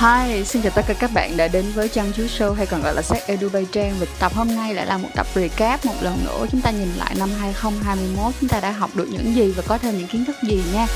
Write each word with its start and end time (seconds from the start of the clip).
Hi, 0.00 0.44
xin 0.44 0.62
chào 0.62 0.72
tất 0.74 0.82
cả 0.88 0.94
các 0.94 1.10
bạn 1.14 1.36
đã 1.36 1.48
đến 1.48 1.64
với 1.74 1.88
trang 1.88 2.12
Chú 2.16 2.22
Show 2.22 2.52
hay 2.52 2.66
còn 2.66 2.82
gọi 2.82 2.94
là 2.94 3.02
Sách 3.02 3.22
Edu 3.26 3.48
Bay 3.48 3.66
Trang. 3.72 3.94
Và 4.00 4.06
tập 4.18 4.32
hôm 4.34 4.54
nay 4.54 4.74
lại 4.74 4.86
là 4.86 4.98
một 4.98 5.08
tập 5.14 5.26
recap 5.34 5.86
một 5.86 5.94
lần 6.00 6.24
nữa. 6.24 6.46
Chúng 6.52 6.60
ta 6.60 6.70
nhìn 6.70 6.88
lại 6.96 7.14
năm 7.18 7.30
2021 7.40 8.34
chúng 8.40 8.48
ta 8.48 8.60
đã 8.60 8.70
học 8.70 8.90
được 8.94 9.08
những 9.12 9.34
gì 9.34 9.52
và 9.56 9.62
có 9.66 9.78
thêm 9.78 9.98
những 9.98 10.06
kiến 10.06 10.24
thức 10.24 10.36
gì 10.42 10.62
nha. 10.74 10.86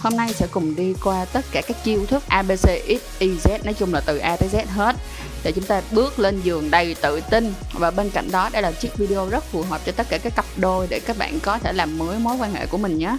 Hôm 0.00 0.16
nay 0.16 0.32
sẽ 0.32 0.46
cùng 0.50 0.76
đi 0.76 0.94
qua 1.04 1.24
tất 1.24 1.44
cả 1.52 1.62
các 1.66 1.84
chiêu 1.84 2.06
thức 2.06 2.22
ABC, 2.28 2.68
X, 2.88 3.18
Y, 3.18 3.28
Z 3.28 3.58
Nói 3.64 3.74
chung 3.74 3.94
là 3.94 4.00
từ 4.06 4.18
A 4.18 4.36
tới 4.36 4.48
Z 4.52 4.64
hết. 4.66 4.96
Để 5.44 5.52
chúng 5.52 5.64
ta 5.64 5.82
bước 5.90 6.18
lên 6.18 6.40
giường 6.40 6.70
đầy 6.70 6.94
tự 6.94 7.20
tin. 7.30 7.54
Và 7.72 7.90
bên 7.90 8.10
cạnh 8.10 8.30
đó 8.30 8.48
đây 8.52 8.62
là 8.62 8.72
chiếc 8.72 8.96
video 8.96 9.28
rất 9.28 9.44
phù 9.44 9.62
hợp 9.62 9.80
cho 9.86 9.92
tất 9.92 10.06
cả 10.10 10.18
các 10.18 10.36
cặp 10.36 10.44
đôi 10.56 10.86
Để 10.90 11.00
các 11.00 11.18
bạn 11.18 11.40
có 11.40 11.58
thể 11.58 11.72
làm 11.72 11.98
mới 11.98 12.18
mối 12.18 12.36
quan 12.36 12.52
hệ 12.52 12.66
của 12.66 12.78
mình 12.78 12.98
nhé. 12.98 13.16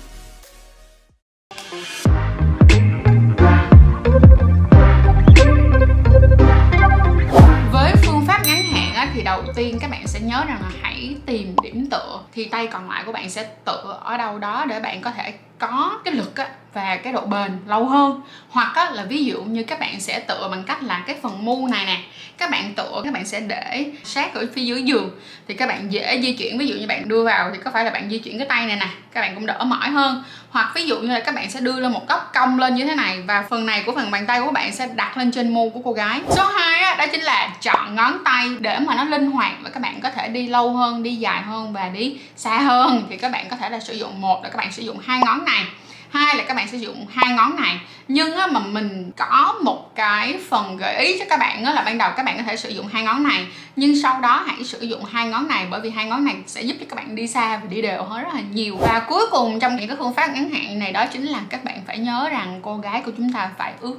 Đầu 9.32 9.44
tiên 9.56 9.78
các 9.82 9.92
bạn 9.92 10.08
sẽ 10.08 10.20
nhớ 10.20 10.44
rằng 10.48 10.58
là 10.62 10.70
hãy 10.82 11.16
tìm 11.26 11.56
điểm 11.64 11.88
tựa 11.92 12.20
thì 12.34 12.46
tay 12.46 12.68
còn 12.68 12.90
lại 12.90 13.04
của 13.06 13.12
bạn 13.12 13.30
sẽ 13.30 13.44
tựa 13.66 14.00
ở 14.04 14.18
đâu 14.18 14.40
đó 14.40 14.66
để 14.70 14.80
bạn 14.80 15.02
có 15.02 15.12
thể 15.12 15.34
có 15.60 16.00
cái 16.06 16.14
lực 16.14 16.36
á, 16.36 16.48
và 16.74 16.96
cái 16.96 17.14
độ 17.14 17.22
bền 17.22 17.52
lâu 17.68 17.86
hơn. 17.86 18.22
Hoặc 18.50 18.76
á, 18.76 18.90
là 18.92 19.04
ví 19.04 19.26
dụ 19.26 19.44
như 19.44 19.64
các 19.64 19.80
bạn 19.80 20.00
sẽ 20.00 20.20
tựa 20.20 20.48
bằng 20.52 20.64
cách 20.64 20.84
là 20.84 21.04
cái 21.08 21.16
phần 21.22 21.46
mu 21.46 21.68
này 21.68 21.86
nè 21.86 21.98
các 22.38 22.52
bạn 22.52 22.74
tựa 22.74 23.02
các 23.04 23.14
bạn 23.14 23.26
sẽ 23.26 23.40
để 23.40 23.86
sát 24.04 24.34
ở 24.34 24.48
phía 24.54 24.64
dưới 24.64 24.84
giường 24.84 25.10
thì 25.48 25.54
các 25.54 25.70
bạn 25.70 25.92
dễ 25.92 26.22
di 26.22 26.34
chuyển. 26.34 26.58
Ví 26.58 26.68
dụ 26.68 26.76
như 26.76 26.88
bạn 26.88 27.08
đưa 27.08 27.24
vào 27.24 27.52
thì 27.52 27.58
có 27.64 27.72
phải 27.72 27.86
là 27.86 27.92
bạn 27.92 28.10
di 28.10 28.18
chuyển 28.18 28.38
cái 28.38 28.48
tay 28.48 28.66
này 28.66 28.76
nè 28.76 28.88
các 29.14 29.22
bạn 29.22 29.36
cũng 29.36 29.46
đỡ 29.46 29.64
mỏi 29.64 29.90
hơn. 29.90 30.24
Hoặc 30.50 30.72
ví 30.76 30.86
dụ 30.86 31.00
như 31.00 31.08
là 31.08 31.20
các 31.20 31.36
bạn 31.36 31.52
sẽ 31.52 31.60
đưa 31.60 31.80
lên 31.80 31.92
một 31.92 32.08
góc 32.08 32.32
cong 32.34 32.60
lên 32.60 32.76
như 32.76 32.86
thế 32.86 32.96
này 32.96 33.22
và 33.28 33.44
phần 33.50 33.66
này 33.66 33.84
của 33.86 33.92
phần 33.96 34.12
bàn 34.12 34.26
tay 34.26 34.42
của 34.42 34.52
bạn 34.52 34.74
sẽ 34.74 34.88
đặt 34.96 35.18
lên 35.18 35.32
trên 35.32 35.54
mu 35.54 35.70
của 35.70 35.82
cô 35.84 35.94
gái. 35.94 36.22
Số 36.30 36.44
2 36.44 36.71
á, 36.92 36.98
đó 36.98 37.12
chính 37.12 37.22
là 37.22 37.50
chọn 37.62 37.96
ngón 37.96 38.24
tay 38.24 38.48
để 38.60 38.80
mà 38.80 38.96
nó 38.96 39.04
linh 39.04 39.32
hoạt 39.32 39.54
và 39.62 39.70
các 39.70 39.80
bạn 39.80 40.02
có 40.02 40.10
thể 40.10 40.28
đi 40.28 40.48
lâu 40.48 40.72
hơn 40.72 41.04
đi 41.04 41.16
dài 41.16 41.42
hơn 41.42 41.74
và 41.74 41.90
đi 41.90 42.18
xa 42.36 42.58
hơn. 42.58 43.06
Thì 43.10 43.18
các 43.18 43.32
bạn 43.32 43.50
có 43.50 43.56
thể 43.56 43.70
là 43.70 43.80
sử 43.80 43.94
dụng 43.94 44.22
một 44.22 44.44
là 44.44 44.50
các 44.50 44.58
bạn 44.58 44.72
sử 44.72 44.84
dụng 44.84 45.00
hai 45.06 45.20
ngón 45.26 45.46
này 45.46 45.66
hai 46.10 46.36
là 46.36 46.44
các 46.48 46.58
bạn 46.58 46.68
sử 46.68 46.78
dụng 46.78 47.06
hai 47.10 47.34
ngón 47.34 47.56
này. 47.56 47.80
Nhưng 48.08 48.38
á, 48.38 48.48
mà 48.48 48.60
mình 48.60 49.12
có 49.18 49.56
một 49.64 49.96
cái 49.96 50.40
phần 50.50 50.78
gợi 50.78 51.06
ý 51.06 51.20
cho 51.20 51.26
các 51.30 51.40
bạn 51.40 51.66
á, 51.66 51.74
là 51.74 51.82
ban 51.82 51.98
đầu 51.98 52.12
các 52.18 52.26
bạn 52.26 52.38
có 52.38 52.44
thể 52.44 52.56
sử 52.56 52.70
dụng 52.70 52.88
hai 52.94 53.04
ngón 53.04 53.24
này 53.24 53.46
nhưng 53.76 54.02
sau 54.02 54.22
đó 54.22 54.44
hãy 54.48 54.64
sử 54.64 54.82
dụng 54.82 55.06
hai 55.06 55.28
ngón 55.28 55.48
này 55.48 55.68
bởi 55.70 55.82
vì 55.82 55.90
hai 55.90 56.06
ngón 56.06 56.26
này 56.26 56.36
sẽ 56.48 56.62
giúp 56.62 56.76
cho 56.80 56.86
các 56.90 56.96
bạn 56.96 57.16
đi 57.16 57.28
xa 57.28 57.58
và 57.58 57.68
đi 57.70 57.82
đều 57.82 58.04
hơn 58.04 58.24
rất 58.24 58.34
là 58.34 58.42
nhiều. 58.52 58.78
Và 58.78 59.02
cuối 59.08 59.26
cùng 59.32 59.60
trong 59.60 59.76
những 59.76 59.88
cái 59.88 59.98
phương 60.00 60.14
pháp 60.14 60.28
ngắn 60.28 60.50
hạn 60.50 60.80
này 60.80 60.92
đó 60.92 61.06
chính 61.06 61.26
là 61.26 61.40
các 61.50 61.64
bạn 61.64 61.82
phải 61.88 61.98
nhớ 61.98 62.30
rằng 62.32 62.60
cô 62.62 62.78
gái 62.78 63.02
của 63.06 63.12
chúng 63.18 63.34
ta 63.34 63.50
phải 63.58 63.74
ướt 63.80 63.98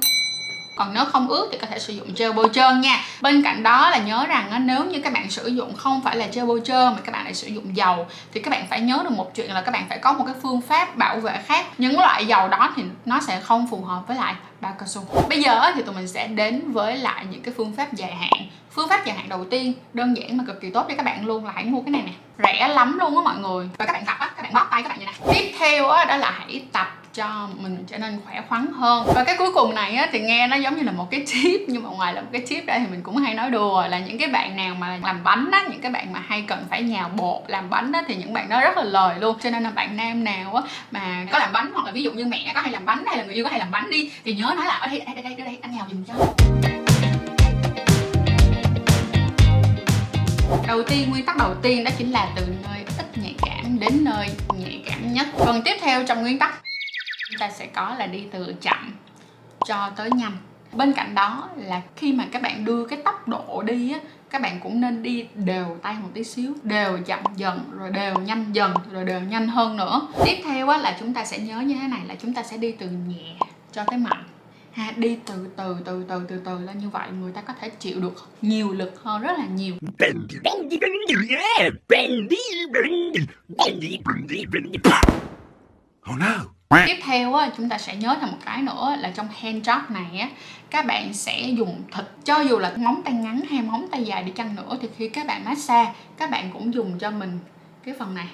còn 0.75 0.93
nếu 0.93 1.05
không 1.05 1.27
ướt 1.27 1.49
thì 1.51 1.57
có 1.57 1.67
thể 1.67 1.79
sử 1.79 1.93
dụng 1.93 2.07
gel 2.17 2.31
bôi 2.31 2.49
trơn 2.53 2.81
nha. 2.81 2.99
Bên 3.21 3.43
cạnh 3.43 3.63
đó 3.63 3.89
là 3.89 3.97
nhớ 3.97 4.25
rằng 4.25 4.65
nếu 4.65 4.85
như 4.85 5.01
các 5.01 5.13
bạn 5.13 5.29
sử 5.29 5.47
dụng 5.47 5.75
không 5.75 6.01
phải 6.03 6.15
là 6.15 6.27
gel 6.33 6.45
bôi 6.45 6.61
trơn 6.65 6.85
mà 6.85 6.97
các 7.05 7.11
bạn 7.11 7.23
lại 7.23 7.33
sử 7.33 7.47
dụng 7.47 7.77
dầu, 7.77 8.07
thì 8.33 8.41
các 8.41 8.51
bạn 8.51 8.67
phải 8.69 8.81
nhớ 8.81 8.99
được 9.03 9.11
một 9.11 9.35
chuyện 9.35 9.51
là 9.51 9.61
các 9.61 9.71
bạn 9.71 9.85
phải 9.89 9.97
có 9.97 10.13
một 10.13 10.23
cái 10.25 10.35
phương 10.43 10.61
pháp 10.61 10.95
bảo 10.95 11.19
vệ 11.19 11.39
khác. 11.45 11.65
Những 11.77 11.99
loại 11.99 12.25
dầu 12.25 12.47
đó 12.47 12.73
thì 12.75 12.83
nó 13.05 13.19
sẽ 13.19 13.39
không 13.39 13.67
phù 13.67 13.81
hợp 13.81 14.01
với 14.07 14.17
lại 14.17 14.35
bao 14.61 14.75
cao 14.79 14.87
su. 14.87 15.05
Bây 15.29 15.41
giờ 15.41 15.71
thì 15.75 15.81
tụi 15.81 15.95
mình 15.95 16.07
sẽ 16.07 16.27
đến 16.27 16.71
với 16.71 16.97
lại 16.97 17.25
những 17.29 17.41
cái 17.41 17.53
phương 17.57 17.73
pháp 17.77 17.93
dài 17.93 18.15
hạn. 18.15 18.47
Phương 18.71 18.89
pháp 18.89 19.05
dài 19.05 19.15
hạn 19.17 19.29
đầu 19.29 19.45
tiên, 19.45 19.73
đơn 19.93 20.17
giản 20.17 20.37
mà 20.37 20.43
cực 20.47 20.61
kỳ 20.61 20.69
tốt 20.69 20.85
cho 20.89 20.95
các 20.95 21.05
bạn 21.05 21.25
luôn, 21.25 21.45
là 21.45 21.51
hãy 21.55 21.63
mua 21.63 21.81
cái 21.81 21.91
này 21.91 22.01
nè. 22.05 22.11
Rẻ 22.43 22.67
lắm 22.67 22.99
luôn 22.99 23.17
á 23.17 23.21
mọi 23.23 23.35
người. 23.35 23.69
Và 23.77 23.85
các 23.85 23.93
bạn 23.93 24.05
tập 24.05 24.15
á, 24.19 24.31
các 24.35 24.43
bạn 24.43 24.53
bóp 24.53 24.67
tay 24.71 24.83
các 24.83 24.89
bạn 24.89 24.99
như 24.99 25.05
này 25.05 25.15
tiếp 25.33 25.55
theo 25.59 25.87
đó 25.87 26.17
là 26.17 26.31
hãy 26.31 26.63
tập 26.71 26.87
cho 27.13 27.49
mình 27.59 27.85
trở 27.87 27.97
nên 27.97 28.19
khỏe 28.25 28.41
khoắn 28.49 28.67
hơn. 28.73 29.07
Và 29.15 29.23
cái 29.23 29.35
cuối 29.37 29.51
cùng 29.53 29.75
này 29.75 29.95
á, 29.95 30.07
thì 30.11 30.19
nghe 30.19 30.47
nó 30.47 30.55
giống 30.55 30.77
như 30.77 30.83
là 30.83 30.91
một 30.91 31.11
cái 31.11 31.25
tip 31.33 31.61
nhưng 31.67 31.83
mà 31.83 31.89
ngoài 31.89 32.13
là 32.13 32.21
một 32.21 32.27
cái 32.31 32.41
tip 32.49 32.65
ra 32.65 32.79
thì 32.79 32.85
mình 32.91 33.01
cũng 33.03 33.17
hay 33.17 33.33
nói 33.33 33.49
đùa 33.49 33.87
là 33.87 33.99
những 33.99 34.17
cái 34.17 34.27
bạn 34.27 34.57
nào 34.57 34.75
mà 34.75 34.99
làm 35.03 35.23
bánh 35.23 35.49
á 35.51 35.65
những 35.71 35.81
cái 35.81 35.91
bạn 35.91 36.13
mà 36.13 36.19
hay 36.27 36.43
cần 36.47 36.65
phải 36.69 36.83
nhào 36.83 37.09
bột 37.09 37.41
làm 37.47 37.69
bánh 37.69 37.91
á 37.91 38.03
thì 38.07 38.15
những 38.15 38.33
bạn 38.33 38.49
đó 38.49 38.61
rất 38.61 38.77
là 38.77 38.83
lời 38.83 39.19
luôn. 39.19 39.37
Cho 39.43 39.49
nên 39.49 39.63
là 39.63 39.69
bạn 39.69 39.97
nam 39.97 40.23
nào 40.23 40.55
á 40.55 40.61
mà 40.91 41.25
có 41.31 41.39
làm 41.39 41.53
bánh 41.53 41.71
hoặc 41.73 41.85
là 41.85 41.91
ví 41.91 42.03
dụ 42.03 42.11
như 42.11 42.25
mẹ 42.25 42.51
có 42.55 42.61
hay 42.61 42.71
làm 42.71 42.85
bánh 42.85 43.03
hay 43.07 43.17
là 43.17 43.23
người 43.23 43.33
yêu 43.33 43.43
có 43.43 43.49
hay 43.49 43.59
làm 43.59 43.71
bánh 43.71 43.89
đi 43.89 44.11
thì 44.25 44.33
nhớ 44.33 44.53
nói 44.55 44.65
là 44.65 44.73
ở 44.73 44.87
đây 44.87 45.01
đây 45.05 45.15
đây 45.15 45.23
đây, 45.23 45.45
đây 45.45 45.57
anh 45.61 45.75
nhào 45.75 45.85
giùm 45.89 46.03
cho. 46.03 46.13
Đầu 50.67 50.83
tiên 50.83 51.09
nguyên 51.09 51.25
tắc 51.25 51.37
đầu 51.37 51.55
tiên 51.61 51.83
đó 51.83 51.91
chính 51.97 52.11
là 52.11 52.27
từ 52.35 52.45
nơi 52.63 52.79
ít 52.97 53.17
nhạy 53.17 53.35
cảm 53.41 53.79
đến 53.79 54.03
nơi 54.03 54.27
nhạy 54.57 54.83
cảm 54.85 55.13
nhất. 55.13 55.27
Phần 55.37 55.61
tiếp 55.61 55.75
theo 55.81 56.03
trong 56.07 56.21
nguyên 56.21 56.39
tắc 56.39 56.63
ta 57.43 57.49
sẽ 57.49 57.65
có 57.65 57.95
là 57.99 58.07
đi 58.07 58.23
từ 58.31 58.55
chậm 58.61 58.93
cho 59.67 59.91
tới 59.95 60.09
nhanh. 60.15 60.37
Bên 60.73 60.93
cạnh 60.93 61.15
đó 61.15 61.49
là 61.57 61.81
khi 61.95 62.13
mà 62.13 62.25
các 62.31 62.41
bạn 62.41 62.65
đưa 62.65 62.85
cái 62.87 63.01
tốc 63.05 63.27
độ 63.27 63.63
đi 63.65 63.91
á, 63.91 63.99
các 64.29 64.41
bạn 64.41 64.59
cũng 64.63 64.81
nên 64.81 65.03
đi 65.03 65.27
đều 65.35 65.77
tay 65.81 65.95
một 66.01 66.09
tí 66.13 66.23
xíu, 66.23 66.53
đều 66.63 66.97
chậm 67.05 67.19
dần, 67.35 67.71
rồi 67.77 67.89
đều 67.91 68.15
nhanh 68.15 68.53
dần, 68.53 68.73
rồi 68.91 69.05
đều 69.05 69.19
nhanh 69.19 69.47
hơn 69.47 69.77
nữa. 69.77 70.01
Tiếp 70.25 70.41
theo 70.43 70.69
á, 70.69 70.77
là 70.77 70.97
chúng 70.99 71.13
ta 71.13 71.25
sẽ 71.25 71.39
nhớ 71.39 71.61
như 71.61 71.75
thế 71.81 71.87
này, 71.87 72.01
là 72.07 72.15
chúng 72.21 72.33
ta 72.33 72.43
sẽ 72.43 72.57
đi 72.57 72.71
từ 72.71 72.87
nhẹ 72.87 73.35
cho 73.71 73.83
tới 73.83 73.99
mạnh. 73.99 74.23
Ha, 74.71 74.91
đi 74.95 75.17
từ 75.25 75.47
từ 75.57 75.77
từ 75.85 76.05
từ 76.07 76.25
từ 76.29 76.41
từ 76.45 76.59
lên 76.59 76.77
như 76.77 76.89
vậy, 76.89 77.09
người 77.11 77.31
ta 77.31 77.41
có 77.41 77.53
thể 77.61 77.69
chịu 77.69 77.99
được 77.99 78.29
nhiều 78.41 78.73
lực 78.73 79.03
hơn 79.03 79.21
rất 79.21 79.37
là 79.37 79.45
nhiều. 79.45 79.75
Oh 86.11 86.19
no 86.19 86.62
tiếp 86.87 86.97
theo 87.03 87.33
á, 87.33 87.49
chúng 87.57 87.69
ta 87.69 87.77
sẽ 87.77 87.95
nhớ 87.95 88.17
thêm 88.21 88.31
một 88.31 88.37
cái 88.45 88.61
nữa 88.61 88.95
là 88.99 89.11
trong 89.15 89.27
hand 89.39 89.69
job 89.69 89.81
này 89.89 90.19
á, 90.19 90.29
các 90.69 90.85
bạn 90.85 91.13
sẽ 91.13 91.41
dùng 91.41 91.81
thịt, 91.95 92.05
cho 92.25 92.39
dù 92.39 92.59
là 92.59 92.73
móng 92.77 93.01
tay 93.05 93.13
ngắn 93.13 93.41
hay 93.49 93.61
móng 93.61 93.87
tay 93.91 94.03
dài 94.03 94.23
đi 94.23 94.31
chăng 94.31 94.55
nữa, 94.55 94.77
thì 94.81 94.87
khi 94.97 95.09
các 95.09 95.27
bạn 95.27 95.45
massage, 95.45 95.93
các 96.17 96.29
bạn 96.29 96.49
cũng 96.53 96.73
dùng 96.73 96.99
cho 96.99 97.11
mình 97.11 97.39
cái 97.85 97.95
phần 97.99 98.15
này 98.15 98.27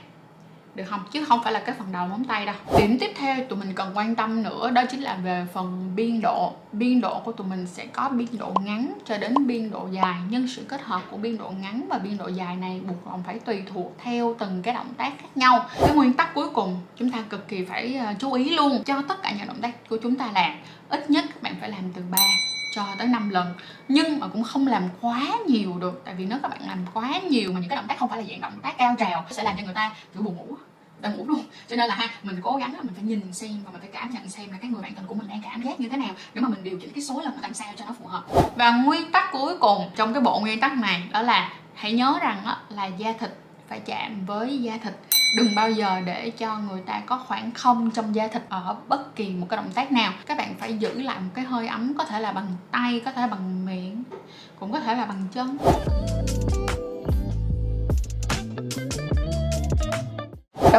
được 0.80 0.86
không? 0.90 1.00
Chứ 1.12 1.26
không 1.26 1.40
phải 1.44 1.54
là 1.54 1.60
cái 1.60 1.76
phần 1.80 1.92
đầu 1.92 2.08
móng 2.08 2.26
tay 2.26 2.46
đâu. 2.46 2.56
Điểm 2.78 2.98
tiếp 3.00 3.12
theo 3.16 3.36
tụi 3.50 3.60
mình 3.60 3.74
cần 3.76 3.92
quan 3.96 4.16
tâm 4.16 4.44
nữa 4.44 4.72
đó 4.72 4.84
chính 4.92 5.02
là 5.02 5.16
về 5.24 5.46
phần 5.54 5.92
biên 5.96 6.22
độ. 6.22 6.54
Biên 6.72 7.02
độ 7.02 7.20
của 7.20 7.32
tụi 7.32 7.48
mình 7.48 7.68
sẽ 7.68 7.86
có 7.86 8.10
biên 8.10 8.38
độ 8.38 8.54
ngắn 8.64 8.94
cho 9.06 9.18
đến 9.18 9.48
biên 9.48 9.72
độ 9.72 9.88
dài. 9.92 10.16
Nhưng 10.30 10.48
sự 10.48 10.66
kết 10.68 10.82
hợp 10.82 11.02
của 11.12 11.18
biên 11.18 11.38
độ 11.38 11.50
ngắn 11.62 11.86
và 11.90 11.98
biên 11.98 12.18
độ 12.18 12.28
dài 12.28 12.56
này 12.56 12.82
buộc 12.88 13.08
lòng 13.08 13.24
phải 13.26 13.40
tùy 13.40 13.64
thuộc 13.74 13.96
theo 14.04 14.36
từng 14.40 14.62
cái 14.62 14.74
động 14.74 14.94
tác 14.98 15.14
khác 15.22 15.28
nhau. 15.36 15.66
Cái 15.80 15.96
nguyên 15.96 16.14
tắc 16.14 16.34
cuối 16.34 16.50
cùng 16.50 16.80
chúng 16.96 17.12
ta 17.12 17.18
cực 17.30 17.48
kỳ 17.48 17.66
phải 17.66 17.96
ờ, 17.96 18.14
chú 18.20 18.34
ý 18.34 18.50
luôn 18.50 18.84
cho 18.84 19.02
tất 19.08 19.24
cả 19.24 19.32
những 19.38 19.48
động 19.48 19.62
tác 19.62 19.90
của 19.90 19.98
chúng 20.04 20.16
ta 20.16 20.30
làm. 20.34 20.52
Ít 20.90 21.10
nhất 21.10 21.26
các 21.28 21.44
bạn 21.44 21.56
phải 21.60 21.70
làm 21.70 21.92
từ 21.96 22.02
3 22.12 22.18
cho 22.76 22.86
tới 22.98 23.08
5 23.08 23.30
lần. 23.30 23.54
Nhưng 23.88 24.20
mà 24.20 24.28
cũng 24.28 24.44
không 24.44 24.68
làm 24.68 24.84
quá 25.02 25.28
nhiều 25.48 25.74
được, 25.80 26.02
tại 26.06 26.16
vì 26.16 26.26
nếu 26.26 26.40
các 26.42 26.48
bạn 26.48 26.62
làm 26.68 26.86
quá 26.94 27.20
nhiều 27.30 27.52
mà 27.52 27.60
những 27.60 27.70
cái 27.70 27.76
động 27.76 27.86
tác 27.88 28.00
không 28.00 28.10
phải 28.10 28.18
là 28.18 28.24
dạng 28.30 28.42
động 28.42 28.60
tác 28.62 28.78
cao 28.78 28.96
trào 29.00 29.26
sẽ 29.30 29.44
làm 29.44 29.58
cho 29.58 29.64
người 29.64 29.74
ta 29.74 29.92
kiểu 30.14 30.24
buồn 30.24 30.36
ngủ 30.36 30.58
đang 31.02 31.18
ngủ 31.18 31.26
luôn. 31.28 31.44
Cho 31.68 31.76
nên 31.76 31.88
là 31.88 31.96
ha, 31.96 32.08
mình 32.24 32.40
cố 32.42 32.56
gắng 32.56 32.74
là 32.74 32.82
mình 32.82 32.94
phải 32.96 33.04
nhìn 33.04 33.34
xem 33.34 33.52
và 33.66 33.72
mình 33.72 33.82
phải 33.82 33.90
cảm 33.94 34.10
nhận 34.10 34.30
xem 34.30 34.52
là 34.52 34.58
cái 34.62 34.70
người 34.70 34.82
bạn 34.82 34.94
tình 34.96 35.06
của 35.08 35.16
mình 35.16 35.28
đang 35.28 35.42
cảm 35.44 35.62
giác 35.62 35.80
như 35.80 35.90
thế 35.90 35.98
nào 35.98 36.14
để 36.34 36.42
mà 36.42 36.50
mình 36.50 36.64
điều 36.64 36.80
chỉnh 36.80 36.92
cái 36.96 37.04
số 37.04 37.22
lần 37.22 37.34
làm 37.42 37.54
sao 37.54 37.74
cho 37.76 37.86
nó 37.86 37.94
phù 38.00 38.08
hợp. 38.08 38.24
Và 38.56 38.72
nguyên 38.72 39.12
tắc 39.12 39.32
cuối 39.32 39.58
cùng 39.58 39.90
trong 39.96 40.14
cái 40.14 40.22
bộ 40.22 40.40
nguyên 40.40 40.60
tắc 40.60 40.78
này 40.78 41.04
đó 41.12 41.22
là 41.22 41.54
hãy 41.74 41.94
nhớ 41.94 42.20
rằng 42.22 42.38
là 42.70 42.86
da 42.86 43.14
thịt 43.20 43.30
phải 43.68 43.80
chạm 43.80 44.26
với 44.26 44.58
da 44.58 44.78
thịt. 44.84 44.94
Đừng 45.38 45.56
bao 45.56 45.72
giờ 45.72 46.02
để 46.06 46.30
cho 46.30 46.58
người 46.58 46.82
ta 46.82 47.02
có 47.06 47.18
khoảng 47.28 47.52
không 47.52 47.92
trong 47.92 48.16
da 48.16 48.28
thịt 48.28 48.42
ở 48.50 48.76
bất 48.88 49.16
kỳ 49.16 49.30
một 49.30 49.48
cái 49.50 49.58
động 49.58 49.72
tác 49.74 49.92
nào. 49.92 50.14
Các 50.26 50.38
bạn 50.38 50.56
phải 50.60 50.78
giữ 50.78 51.02
lại 51.02 51.20
một 51.20 51.32
cái 51.34 51.46
hơi 51.46 51.68
ấm, 51.68 51.94
có 51.98 52.06
thể 52.06 52.20
là 52.20 52.32
bằng 52.32 52.48
tay, 52.72 53.02
có 53.06 53.12
thể 53.12 53.22
là 53.22 53.28
bằng 53.28 53.66
miệng, 53.66 54.04
cũng 54.60 54.72
có 54.72 54.80
thể 54.80 54.96
là 54.96 55.06
bằng 55.06 55.24
chân. 55.32 55.58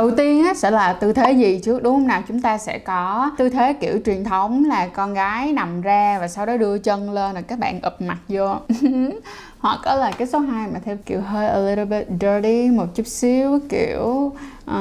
Đầu 0.01 0.11
tiên 0.11 0.45
á, 0.45 0.55
sẽ 0.55 0.71
là 0.71 0.93
tư 0.93 1.13
thế 1.13 1.33
gì 1.33 1.61
trước 1.65 1.83
đúng 1.83 1.95
không 1.95 2.07
nào? 2.07 2.23
Chúng 2.29 2.41
ta 2.41 2.59
sẽ 2.59 2.79
có 2.79 3.31
tư 3.39 3.49
thế 3.49 3.73
kiểu 3.73 3.99
truyền 4.05 4.25
thống 4.25 4.65
là 4.65 4.87
con 4.87 5.15
gái 5.15 5.53
nằm 5.53 5.81
ra 5.81 6.19
và 6.21 6.29
sau 6.29 6.47
đó 6.47 6.57
đưa 6.57 6.79
chân 6.79 7.11
lên 7.11 7.35
là 7.35 7.41
các 7.41 7.59
bạn 7.59 7.81
ụp 7.83 8.01
mặt 8.01 8.19
vô. 8.29 8.55
Hoặc 9.59 9.79
có 9.85 9.95
là 9.95 10.13
cái 10.19 10.27
số 10.27 10.39
2 10.39 10.69
mà 10.73 10.81
theo 10.85 10.97
kiểu 11.07 11.21
hơi 11.21 11.49
a 11.49 11.59
little 11.59 11.85
bit 11.85 12.07
dirty 12.21 12.71
một 12.71 12.87
chút 12.95 13.07
xíu 13.07 13.61
kiểu 13.69 14.33
uh, 14.71 14.75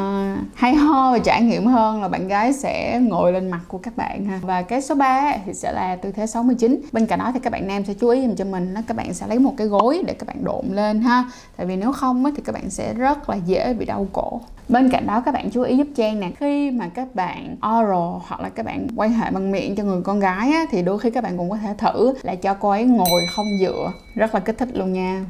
hay 0.56 0.76
ho 0.76 1.12
và 1.12 1.20
trải 1.20 1.42
nghiệm 1.42 1.66
hơn 1.66 2.02
là 2.02 2.08
bạn 2.08 2.28
gái 2.28 2.54
sẽ 2.54 3.00
ngồi 3.02 3.34
lên 3.34 3.52
mặt 3.52 3.62
của 3.68 3.78
các 3.78 3.98
bạn 3.98 4.26
ha. 4.26 4.40
Và 4.42 4.62
cái 4.62 4.82
số 4.82 4.96
3 4.96 5.34
thì 5.46 5.54
sẽ 5.54 5.72
là 5.72 5.96
tư 5.96 6.12
thế 6.12 6.28
69 6.28 6.82
bên 6.92 7.06
cạnh 7.06 7.20
đó 7.20 7.32
thì 7.34 7.40
các 7.40 7.54
bạn 7.54 7.68
nam 7.68 7.86
sẽ 7.86 7.94
chú 7.94 8.10
ý 8.10 8.22
dùm 8.22 8.36
cho 8.36 8.46
mình 8.46 8.74
là 8.74 8.82
các 8.88 8.98
bạn 8.98 9.14
sẽ 9.14 9.28
lấy 9.28 9.40
một 9.40 9.54
cái 9.58 9.68
gối 9.68 10.04
để 10.08 10.14
các 10.14 10.28
bạn 10.28 10.44
độn 10.44 10.66
lên 10.72 11.02
ha. 11.02 11.24
Tại 11.58 11.66
vì 11.66 11.76
nếu 11.76 11.92
không 11.92 12.24
thì 12.36 12.42
các 12.46 12.56
bạn 12.56 12.70
sẽ 12.70 12.94
rất 12.94 13.30
là 13.30 13.36
dễ 13.36 13.74
bị 13.74 13.86
đau 13.86 14.08
cổ 14.14 14.42
bên 14.70 14.90
cạnh 14.90 15.08
đó 15.08 15.22
các 15.26 15.34
bạn 15.34 15.50
chú 15.50 15.62
ý 15.62 15.78
giúp 15.78 15.88
trang 15.96 16.20
nè. 16.20 16.32
Khi 16.40 16.72
mà 16.72 16.88
các 16.88 17.16
bạn 17.16 17.56
oral 17.56 18.22
hoặc 18.28 18.42
là 18.42 18.50
các 18.50 18.66
bạn 18.66 18.88
quan 18.96 19.14
hệ 19.14 19.32
bằng 19.32 19.52
miệng 19.52 19.76
cho 19.76 19.84
người 19.84 20.02
con 20.02 20.20
gái 20.20 20.52
á, 20.52 20.66
thì 20.72 20.82
đôi 20.82 21.00
khi 21.00 21.10
các 21.10 21.24
bạn 21.24 21.38
cũng 21.38 21.50
có 21.50 21.58
thể 21.58 21.74
thử 21.78 22.14
là 22.22 22.36
cho 22.36 22.54
cô 22.54 22.70
ấy 22.70 22.84
ngồi 22.84 23.22
không 23.36 23.48
dựa. 23.60 23.92
Rất 24.16 24.34
là 24.34 24.40
kích 24.40 24.58
thích 24.58 24.70
luôn 24.74 24.94
nha. 24.94 25.26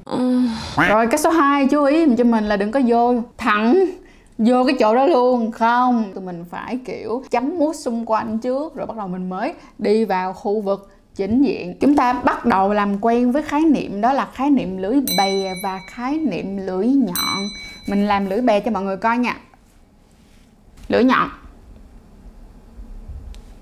Rồi 0.90 1.08
cái 1.08 1.18
số 1.18 1.30
2 1.30 1.68
chú 1.68 1.84
ý 1.84 2.16
cho 2.18 2.24
mình 2.24 2.44
là 2.44 2.58
đừng 2.58 2.72
có 2.72 2.82
vô 2.88 3.14
thẳng 3.38 3.86
vô 4.38 4.64
cái 4.68 4.76
chỗ 4.80 4.96
đó 4.96 5.06
luôn. 5.06 5.52
Không 5.52 6.04
tụi 6.14 6.24
mình 6.24 6.46
phải 6.50 6.80
kiểu 6.86 7.24
chấm 7.32 7.58
mút 7.58 7.76
xung 7.76 8.06
quanh 8.06 8.38
trước 8.40 8.76
rồi 8.76 8.88
bắt 8.88 8.98
đầu 8.98 9.08
mình 9.08 9.30
mới 9.30 9.54
đi 9.78 10.06
vào 10.06 10.34
khu 10.34 10.62
vực 10.62 10.92
chính 11.16 11.44
diện. 11.44 11.76
Chúng 11.80 11.96
ta 11.96 12.14
bắt 12.14 12.46
đầu 12.46 12.74
làm 12.74 12.98
quen 13.02 13.32
với 13.32 13.42
khái 13.42 13.62
niệm 13.62 14.02
đó 14.02 14.14
là 14.14 14.28
khái 14.34 14.50
niệm 14.50 14.78
lưỡi 14.78 14.96
bè 15.18 15.54
và 15.64 15.80
khái 15.88 16.18
niệm 16.18 16.58
lưỡi 16.58 16.88
nhọn 16.88 17.48
mình 17.90 18.08
làm 18.08 18.30
lưỡi 18.30 18.42
bè 18.42 18.60
cho 18.60 18.72
mọi 18.72 18.84
người 18.84 18.98
coi 18.98 19.18
nha. 19.18 19.38
Lưỡi 20.88 21.04
nhọn. 21.04 21.30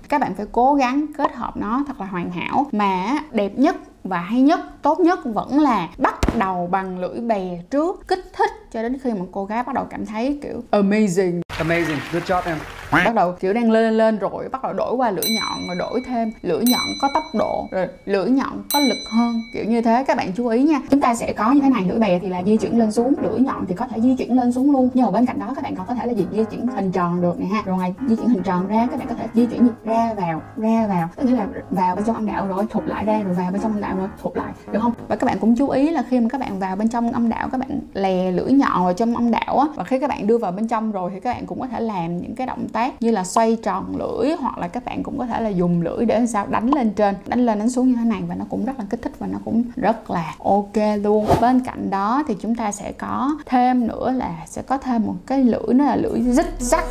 Các 0.08 0.20
bạn 0.20 0.34
phải 0.34 0.46
cố 0.52 0.74
gắng 0.74 1.06
kết 1.18 1.34
hợp 1.34 1.56
nó 1.56 1.84
thật 1.86 2.00
là 2.00 2.06
hoàn 2.06 2.30
hảo. 2.30 2.66
Mà 2.72 3.18
đẹp 3.32 3.52
nhất 3.58 3.76
và 4.04 4.18
hay 4.18 4.40
nhất, 4.40 4.60
tốt 4.82 5.00
nhất 5.00 5.18
vẫn 5.24 5.60
là 5.60 5.88
bắt 5.98 6.14
đầu 6.38 6.66
bằng 6.66 6.98
lưỡi 6.98 7.20
bè 7.20 7.62
trước. 7.70 8.08
Kích 8.08 8.24
thích 8.32 8.50
cho 8.72 8.82
đến 8.82 8.98
khi 9.02 9.12
mà 9.12 9.24
cô 9.32 9.44
gái 9.44 9.62
bắt 9.62 9.74
đầu 9.74 9.86
cảm 9.90 10.06
thấy 10.06 10.38
kiểu 10.42 10.62
amazing. 10.70 11.40
Amazing, 11.58 11.98
good 12.12 12.22
job 12.22 12.42
em. 12.46 12.58
bắt 12.90 13.14
đầu 13.14 13.32
kiểu 13.32 13.52
đang 13.52 13.70
lên 13.70 13.94
lên 13.94 14.18
rồi 14.18 14.48
bắt 14.48 14.62
đầu 14.62 14.72
đổi 14.72 14.94
qua 14.94 15.10
lưỡi 15.10 15.24
nhọn 15.40 15.66
rồi 15.66 15.76
đổi 15.78 16.00
thêm. 16.06 16.32
Lưỡi 16.42 16.64
nhọn 16.64 16.86
có 17.02 17.08
tốc 17.14 17.22
độ 17.38 17.68
rồi 17.70 17.86
lưỡi 18.06 18.30
nhọn 18.30 18.62
có 18.72 18.78
lực 18.80 18.98
hơn 19.10 19.42
kiểu 19.52 19.64
như 19.64 19.82
thế. 19.82 20.04
Các 20.06 20.16
bạn 20.16 20.32
chú 20.36 20.46
ý 20.46 20.62
nha. 20.62 20.80
Chúng 20.90 21.00
ta 21.00 21.14
sẽ 21.14 21.32
có 21.32 21.52
như 21.52 21.60
thế 21.60 21.68
này 21.68 21.84
lưỡi 21.88 21.98
bè 21.98 22.18
thì 22.18 22.28
là 22.28 22.42
di 22.42 22.56
chuyển 22.56 22.78
lên 22.78 22.92
xuống. 22.92 23.14
Lưỡi 23.22 23.40
nhọn 23.40 23.66
thì 23.68 23.74
có 23.74 23.86
thể 23.86 24.00
di 24.00 24.16
chuyển 24.16 24.36
lên 24.36 24.52
xuống 24.52 24.72
luôn. 24.72 24.90
Nhưng 24.94 25.04
mà 25.04 25.10
bên 25.10 25.26
cạnh 25.26 25.38
đó 25.38 25.52
các 25.54 25.64
bạn 25.64 25.76
còn 25.76 25.86
có 25.86 25.94
thể 25.94 26.06
là 26.06 26.12
gì 26.12 26.26
di 26.32 26.44
chuyển 26.44 26.66
hình 26.66 26.92
tròn 26.92 27.22
được 27.22 27.40
này 27.40 27.48
ha. 27.48 27.62
Rồi 27.64 27.76
ngoài 27.76 27.94
di 28.08 28.16
chuyển 28.16 28.28
hình 28.28 28.42
tròn 28.42 28.68
ra 28.68 28.86
các 28.90 28.98
bạn 28.98 29.08
có 29.08 29.14
thể 29.14 29.26
di 29.34 29.46
chuyển 29.46 29.68
ra 29.84 30.14
vào 30.14 30.42
ra 30.56 30.86
vào. 30.88 31.08
Tức 31.16 31.24
nghĩa 31.24 31.36
là 31.36 31.46
vào 31.70 31.96
bên 31.96 32.04
trong 32.04 32.14
âm 32.14 32.26
đạo 32.26 32.46
rồi 32.46 32.66
thụt 32.70 32.84
lại 32.86 33.04
ra 33.04 33.20
rồi 33.24 33.34
vào 33.34 33.50
bên 33.50 33.62
trong 33.62 33.72
âm 33.72 33.80
đạo 33.80 33.96
rồi 33.96 34.08
thụt 34.22 34.36
lại 34.36 34.52
được 34.72 34.80
không? 34.82 34.92
Và 35.08 35.16
các 35.16 35.26
bạn 35.26 35.38
cũng 35.38 35.56
chú 35.56 35.68
ý 35.68 35.90
là 35.90 36.04
khi 36.10 36.20
mà 36.20 36.28
các 36.28 36.40
bạn 36.40 36.58
vào 36.58 36.76
bên 36.76 36.88
trong 36.88 37.12
âm 37.12 37.28
đạo 37.28 37.48
các 37.52 37.58
bạn 37.58 37.80
lè 37.94 38.30
lưỡi 38.30 38.52
nhọn 38.52 38.84
vào 38.84 38.92
trong 38.92 39.14
âm 39.14 39.30
đạo 39.30 39.58
á. 39.58 39.66
Và 39.76 39.84
khi 39.84 39.98
các 39.98 40.10
bạn 40.10 40.26
đưa 40.26 40.38
vào 40.38 40.52
bên 40.52 40.68
trong 40.68 40.92
rồi 40.92 41.10
thì 41.14 41.20
các 41.20 41.34
bạn 41.34 41.46
cũng 41.48 41.60
có 41.60 41.66
thể 41.66 41.80
làm 41.80 42.18
những 42.18 42.34
cái 42.34 42.46
động 42.46 42.68
tác 42.68 43.02
như 43.02 43.10
là 43.10 43.24
xoay 43.24 43.56
tròn 43.62 43.96
lưỡi 43.96 44.30
hoặc 44.40 44.58
là 44.58 44.68
các 44.68 44.84
bạn 44.84 45.02
cũng 45.02 45.18
có 45.18 45.26
thể 45.26 45.40
là 45.40 45.48
dùng 45.48 45.82
lưỡi 45.82 46.04
để 46.04 46.26
sao 46.26 46.46
đánh 46.46 46.74
lên 46.74 46.90
trên, 46.90 47.14
đánh 47.26 47.46
lên 47.46 47.58
đánh 47.58 47.70
xuống 47.70 47.88
như 47.88 47.96
thế 47.96 48.04
này 48.04 48.22
và 48.28 48.34
nó 48.34 48.44
cũng 48.50 48.64
rất 48.64 48.78
là 48.78 48.84
kích 48.90 49.02
thích 49.02 49.12
và 49.18 49.26
nó 49.26 49.38
cũng 49.44 49.64
rất 49.76 50.10
là 50.10 50.34
ok 50.38 50.76
luôn. 51.02 51.26
Bên 51.40 51.60
cạnh 51.60 51.90
đó 51.90 52.22
thì 52.28 52.34
chúng 52.40 52.54
ta 52.54 52.72
sẽ 52.72 52.92
có 52.92 53.38
thêm 53.46 53.86
nữa 53.86 54.10
là 54.10 54.36
sẽ 54.46 54.62
có 54.62 54.78
thêm 54.78 55.06
một 55.06 55.14
cái 55.26 55.44
lưỡi, 55.44 55.74
nó 55.74 55.84
là 55.84 55.96
lưỡi 55.96 56.20
rít 56.20 56.46
rắc 56.58 56.84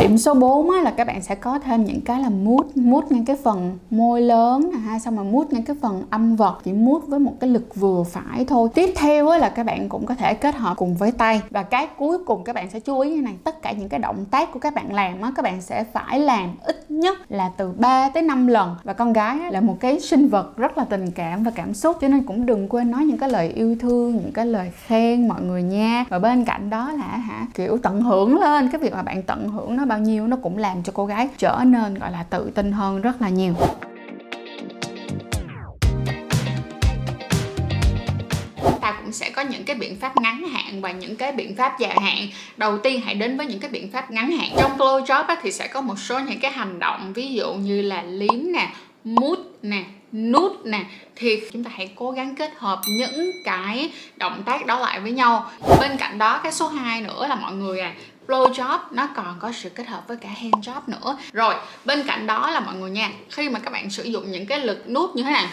Điểm 0.00 0.18
số 0.18 0.34
4 0.34 0.70
á, 0.70 0.80
là 0.80 0.90
các 0.90 1.06
bạn 1.06 1.22
sẽ 1.22 1.34
có 1.34 1.58
thêm 1.58 1.84
những 1.84 2.00
cái 2.00 2.20
là 2.20 2.28
mút 2.28 2.76
mút 2.76 3.12
ngang 3.12 3.24
cái 3.24 3.36
phần 3.42 3.78
môi 3.90 4.20
lớn 4.20 4.70
nè 4.72 4.78
ha 4.78 4.98
xong 4.98 5.16
rồi 5.16 5.24
mút 5.24 5.52
ngang 5.52 5.62
cái 5.62 5.76
phần 5.82 6.02
âm 6.10 6.36
vật 6.36 6.60
chỉ 6.64 6.72
mút 6.72 7.06
với 7.06 7.20
một 7.20 7.32
cái 7.40 7.50
lực 7.50 7.74
vừa 7.74 8.02
phải 8.02 8.44
thôi. 8.44 8.68
Tiếp 8.74 8.92
theo 8.96 9.28
á, 9.28 9.38
là 9.38 9.48
các 9.48 9.66
bạn 9.66 9.88
cũng 9.88 10.06
có 10.06 10.14
thể 10.14 10.34
kết 10.34 10.54
hợp 10.54 10.76
cùng 10.76 10.94
với 10.94 11.12
tay. 11.12 11.42
Và 11.50 11.62
cái 11.62 11.86
cuối 11.98 12.18
cùng 12.18 12.44
các 12.44 12.54
bạn 12.54 12.70
sẽ 12.70 12.80
chú 12.80 13.00
ý 13.00 13.10
như 13.10 13.22
này 13.22 13.34
tất 13.44 13.62
cả 13.62 13.72
những 13.72 13.88
cái 13.88 14.00
động 14.00 14.24
tác 14.30 14.52
của 14.52 14.58
các 14.58 14.74
bạn 14.74 14.94
làm 14.94 15.20
á, 15.20 15.32
các 15.36 15.42
bạn 15.42 15.60
sẽ 15.60 15.84
phải 15.84 16.20
làm 16.20 16.50
ít 16.64 16.90
nhất 16.90 17.32
là 17.32 17.50
từ 17.56 17.72
3 17.76 18.08
tới 18.08 18.22
5 18.22 18.46
lần. 18.46 18.76
Và 18.84 18.92
con 18.92 19.12
gái 19.12 19.40
á, 19.40 19.50
là 19.50 19.60
một 19.60 19.76
cái 19.80 20.00
sinh 20.00 20.28
vật 20.28 20.56
rất 20.56 20.78
là 20.78 20.84
tình 20.84 21.10
cảm 21.10 21.42
và 21.42 21.50
cảm 21.54 21.74
xúc 21.74 21.96
cho 22.00 22.08
nên 22.08 22.22
cũng 22.22 22.46
đừng 22.46 22.68
quên 22.68 22.90
nói 22.90 23.04
những 23.04 23.18
cái 23.18 23.30
lời 23.30 23.48
yêu 23.48 23.76
thương 23.80 24.16
những 24.16 24.32
cái 24.32 24.46
lời 24.46 24.72
khen 24.86 25.28
mọi 25.28 25.42
người 25.42 25.62
nha. 25.62 26.04
Và 26.08 26.18
bên 26.18 26.44
cạnh 26.44 26.70
đó 26.70 26.92
là 26.92 27.16
hả 27.16 27.46
kiểu 27.54 27.78
tận 27.78 28.02
hưởng 28.02 28.40
lên 28.40 28.68
cái 28.68 28.80
việc 28.80 28.92
mà 28.92 29.02
bạn 29.02 29.22
tận 29.22 29.48
hưởng 29.48 29.77
nó 29.78 29.84
bao 29.84 29.98
nhiêu 29.98 30.26
nó 30.26 30.36
cũng 30.42 30.58
làm 30.58 30.82
cho 30.82 30.92
cô 30.96 31.06
gái 31.06 31.28
trở 31.38 31.60
nên 31.66 31.94
gọi 31.94 32.12
là 32.12 32.22
tự 32.22 32.50
tin 32.54 32.72
hơn 32.72 33.00
rất 33.00 33.22
là 33.22 33.28
nhiều. 33.28 33.54
Chúng 38.62 38.80
ta 38.80 39.00
cũng 39.02 39.12
sẽ 39.12 39.30
có 39.30 39.42
những 39.42 39.64
cái 39.64 39.76
biện 39.76 39.96
pháp 39.96 40.16
ngắn 40.16 40.48
hạn 40.48 40.80
và 40.80 40.92
những 40.92 41.16
cái 41.16 41.32
biện 41.32 41.56
pháp 41.56 41.78
dài 41.78 41.96
hạn. 42.00 42.28
Đầu 42.56 42.78
tiên 42.78 43.00
hãy 43.00 43.14
đến 43.14 43.36
với 43.36 43.46
những 43.46 43.60
cái 43.60 43.70
biện 43.70 43.90
pháp 43.90 44.10
ngắn 44.10 44.30
hạn. 44.30 44.50
Trong 44.58 44.78
blow 44.78 45.04
job 45.04 45.24
á, 45.24 45.36
thì 45.42 45.52
sẽ 45.52 45.68
có 45.68 45.80
một 45.80 45.98
số 45.98 46.18
những 46.18 46.40
cái 46.40 46.50
hành 46.50 46.78
động 46.78 47.12
ví 47.12 47.34
dụ 47.34 47.54
như 47.54 47.82
là 47.82 48.02
liếm 48.02 48.52
nè 48.52 48.68
mút 49.04 49.38
nè 49.62 49.84
nút 50.12 50.52
nè. 50.64 50.84
Thì 51.16 51.40
chúng 51.52 51.64
ta 51.64 51.70
hãy 51.74 51.90
cố 51.96 52.10
gắng 52.10 52.36
kết 52.36 52.50
hợp 52.56 52.80
những 52.98 53.30
cái 53.44 53.90
động 54.16 54.42
tác 54.44 54.66
đó 54.66 54.78
lại 54.78 55.00
với 55.00 55.12
nhau. 55.12 55.50
Bên 55.80 55.96
cạnh 55.96 56.18
đó 56.18 56.40
cái 56.42 56.52
số 56.52 56.68
2 56.68 57.00
nữa 57.00 57.26
là 57.28 57.34
mọi 57.34 57.52
người 57.52 57.80
à 57.80 57.94
blow 58.28 58.52
job 58.52 58.78
nó 58.90 59.08
còn 59.16 59.36
có 59.40 59.52
sự 59.52 59.68
kết 59.68 59.86
hợp 59.86 60.08
với 60.08 60.16
cả 60.16 60.28
hand 60.28 60.68
job 60.68 60.80
nữa. 60.86 61.18
Rồi 61.32 61.54
bên 61.84 62.02
cạnh 62.06 62.26
đó 62.26 62.50
là 62.50 62.60
mọi 62.60 62.74
người 62.74 62.90
nha 62.90 63.10
khi 63.30 63.48
mà 63.48 63.58
các 63.58 63.70
bạn 63.70 63.90
sử 63.90 64.02
dụng 64.02 64.30
những 64.30 64.46
cái 64.46 64.60
lực 64.60 64.90
nút 64.90 65.16
như 65.16 65.22
thế 65.22 65.30
này 65.30 65.48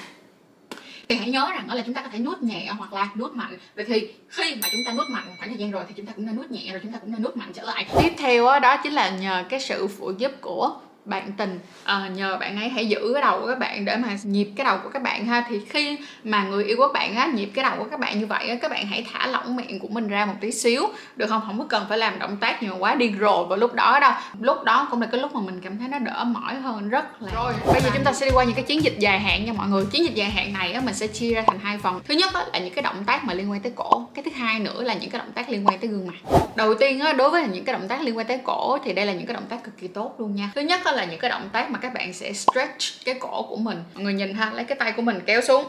thì 1.09 1.15
hãy 1.15 1.29
nhớ 1.29 1.47
rằng 1.51 1.67
đó 1.67 1.75
là 1.75 1.83
chúng 1.85 1.93
ta 1.93 2.01
có 2.01 2.09
thể 2.11 2.19
nuốt 2.19 2.41
nhẹ 2.41 2.71
hoặc 2.77 2.93
là 2.93 3.09
nuốt 3.15 3.33
mạnh. 3.33 3.57
Vậy 3.75 3.85
thì 3.87 4.13
khi 4.29 4.55
mà 4.61 4.67
chúng 4.71 4.81
ta 4.85 4.93
nuốt 4.93 5.09
mạnh 5.09 5.23
khoảng 5.37 5.49
thời 5.49 5.57
gian 5.57 5.71
rồi 5.71 5.83
thì 5.87 5.93
chúng 5.97 6.05
ta 6.05 6.13
cũng 6.15 6.25
nên 6.25 6.35
nuốt 6.35 6.51
nhẹ 6.51 6.71
rồi 6.71 6.79
chúng 6.83 6.91
ta 6.91 6.99
cũng 6.99 7.11
nên 7.11 7.23
nuốt 7.23 7.37
mạnh 7.37 7.51
trở 7.53 7.63
lại. 7.63 7.85
Tiếp 7.99 8.13
theo 8.17 8.45
đó, 8.45 8.59
đó 8.59 8.77
chính 8.77 8.93
là 8.93 9.09
nhờ 9.09 9.43
cái 9.49 9.59
sự 9.59 9.87
phụ 9.87 10.11
giúp 10.17 10.31
của 10.41 10.75
bạn 11.05 11.31
tình 11.37 11.59
à, 11.83 12.09
nhờ 12.15 12.37
bạn 12.37 12.57
ấy 12.57 12.69
hãy 12.69 12.87
giữ 12.87 13.11
cái 13.13 13.21
đầu 13.21 13.41
của 13.41 13.47
các 13.47 13.59
bạn 13.59 13.85
để 13.85 13.95
mà 13.95 14.07
nhịp 14.23 14.47
cái 14.55 14.65
đầu 14.65 14.77
của 14.83 14.89
các 14.89 15.01
bạn 15.01 15.25
ha. 15.25 15.45
Thì 15.49 15.59
khi 15.69 15.97
mà 16.23 16.43
người 16.43 16.63
yêu 16.63 16.77
của 16.77 16.87
bạn 16.93 17.15
á 17.15 17.27
nhịp 17.33 17.49
cái 17.53 17.63
đầu 17.63 17.73
của 17.77 17.85
các 17.91 17.99
bạn 17.99 18.19
như 18.19 18.25
vậy 18.25 18.49
á 18.49 18.55
các 18.61 18.71
bạn 18.71 18.85
hãy 18.85 19.05
thả 19.11 19.27
lỏng 19.27 19.55
miệng 19.55 19.79
của 19.79 19.87
mình 19.87 20.07
ra 20.07 20.25
một 20.25 20.33
tí 20.41 20.51
xíu 20.51 20.87
được 21.15 21.27
không? 21.29 21.41
Không 21.45 21.59
có 21.59 21.65
cần 21.69 21.85
phải 21.89 21.97
làm 21.97 22.19
động 22.19 22.37
tác 22.37 22.63
nhiều 22.63 22.75
quá 22.79 22.95
điên 22.95 23.17
rồ 23.19 23.45
vào 23.45 23.57
lúc 23.57 23.73
đó 23.73 23.99
đâu. 23.99 24.11
Lúc 24.39 24.63
đó 24.63 24.87
cũng 24.91 25.01
là 25.01 25.07
cái 25.11 25.21
lúc 25.21 25.35
mà 25.35 25.41
mình 25.41 25.61
cảm 25.63 25.77
thấy 25.77 25.87
nó 25.87 25.99
đỡ 25.99 26.23
mỏi 26.23 26.55
hơn 26.55 26.89
rất 26.89 27.21
là 27.21 27.31
rồi 27.35 27.53
bây 27.73 27.81
giờ 27.81 27.89
chúng 27.93 28.03
ta 28.03 28.13
sẽ 28.13 28.25
đi 28.25 28.31
qua 28.33 28.43
những 28.43 28.55
cái 28.55 28.63
chiến 28.63 28.83
dịch 28.83 28.99
dài 28.99 29.19
hạn 29.19 29.45
nha 29.45 29.53
mọi 29.53 29.67
người. 29.67 29.85
Chiến 29.91 30.03
dịch 30.03 30.15
dài 30.15 30.29
hạn 30.29 30.53
này 30.53 30.73
á 30.73 30.81
mình 30.81 30.93
sẽ 30.93 31.07
chia 31.07 31.33
ra 31.33 31.43
thành 31.47 31.59
hai 31.59 31.77
phần 31.77 32.01
thứ 32.07 32.13
nhất 32.13 32.33
á, 32.33 32.45
là 32.53 32.59
những 32.59 32.73
cái 32.73 32.81
động 32.81 33.03
tác 33.05 33.23
mà 33.23 33.33
liên 33.33 33.51
quan 33.51 33.61
tới 33.61 33.71
cổ. 33.75 34.07
Cái 34.13 34.23
thứ 34.23 34.31
hai 34.35 34.59
nữa 34.59 34.83
là 34.83 34.93
những 34.93 35.09
cái 35.09 35.19
động 35.19 35.31
tác 35.35 35.49
liên 35.49 35.67
quan 35.67 35.79
tới 35.79 35.87
gương 35.87 36.07
mặt. 36.07 36.39
Đầu 36.55 36.73
tiên 36.73 36.99
á, 36.99 37.13
đối 37.13 37.29
với 37.29 37.47
những 37.47 37.65
cái 37.65 37.73
động 37.73 37.87
tác 37.87 38.01
liên 38.01 38.17
quan 38.17 38.27
tới 38.27 38.39
cổ 38.43 38.77
thì 38.83 38.93
đây 38.93 39.05
là 39.05 39.13
những 39.13 39.25
cái 39.25 39.33
động 39.33 39.45
tác 39.49 39.63
cực 39.63 39.77
kỳ 39.77 39.87
tốt 39.87 40.15
luôn 40.17 40.35
nha. 40.35 40.51
Thứ 40.55 40.61
nhất 40.61 40.81
á, 40.85 40.91
là 40.95 41.05
những 41.05 41.19
cái 41.19 41.29
động 41.29 41.49
tác 41.53 41.71
mà 41.71 41.79
các 41.79 41.93
bạn 41.93 42.13
sẽ 42.13 42.33
stretch 42.33 43.05
cái 43.05 43.15
cổ 43.19 43.43
của 43.49 43.55
mình. 43.55 43.83
Mọi 43.93 44.03
người 44.03 44.13
nhìn 44.13 44.33
ha, 44.33 44.51
lấy 44.51 44.65
cái 44.65 44.77
tay 44.77 44.91
của 44.91 45.01
mình 45.01 45.19
kéo 45.25 45.41
xuống. 45.41 45.65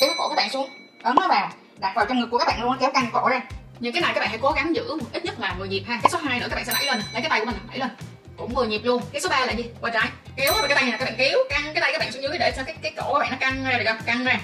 Kéo 0.00 0.10
cổ 0.18 0.28
các 0.28 0.34
bạn 0.34 0.50
xuống. 0.50 0.68
Ấn 1.02 1.16
nó 1.20 1.28
vào, 1.28 1.50
đặt 1.78 1.92
vào 1.96 2.06
trong 2.06 2.20
ngực 2.20 2.28
của 2.30 2.38
các 2.38 2.48
bạn 2.48 2.62
luôn, 2.62 2.76
kéo 2.80 2.90
căng 2.94 3.10
cổ 3.12 3.28
đây 3.28 3.40
những 3.80 3.92
cái 3.92 4.02
này 4.02 4.12
các 4.14 4.20
bạn 4.20 4.28
hãy 4.28 4.38
cố 4.42 4.52
gắng 4.52 4.76
giữ 4.76 4.98
ít 5.12 5.24
nhất 5.24 5.40
là 5.40 5.54
10 5.58 5.68
nhịp 5.68 5.82
ha. 5.86 6.00
Cái 6.02 6.10
số 6.10 6.18
2 6.18 6.40
nữa 6.40 6.46
các 6.50 6.56
bạn 6.56 6.64
sẽ 6.64 6.72
đẩy 6.74 6.86
lên, 6.86 6.96
lấy 7.12 7.22
cái 7.22 7.30
tay 7.30 7.40
của 7.40 7.46
mình 7.46 7.54
đẩy 7.68 7.78
lên. 7.78 7.88
Cũng 8.36 8.54
10 8.54 8.66
nhịp 8.66 8.80
luôn. 8.84 9.02
Cái 9.12 9.20
số 9.20 9.28
3 9.28 9.46
là 9.46 9.52
gì? 9.52 9.64
Qua 9.80 9.90
trái. 9.90 10.08
Kéo 10.36 10.52
vào 10.52 10.68
cái 10.68 10.74
tay 10.74 10.90
này 10.90 10.98
các 10.98 11.04
bạn 11.04 11.14
kéo 11.18 11.38
căng 11.50 11.64
cái 11.64 11.80
tay 11.80 11.92
các 11.92 11.98
bạn 11.98 12.12
xuống 12.12 12.22
dưới 12.22 12.38
để 12.38 12.52
cho 12.56 12.62
cái 12.62 12.74
cái 12.82 12.92
cổ 12.96 13.12
các 13.12 13.18
bạn 13.18 13.30
nó 13.30 13.36
căng 13.40 13.64
ra 13.64 13.78
được 13.78 13.84
không? 13.86 13.98
Căng 14.06 14.24
ra. 14.24 14.40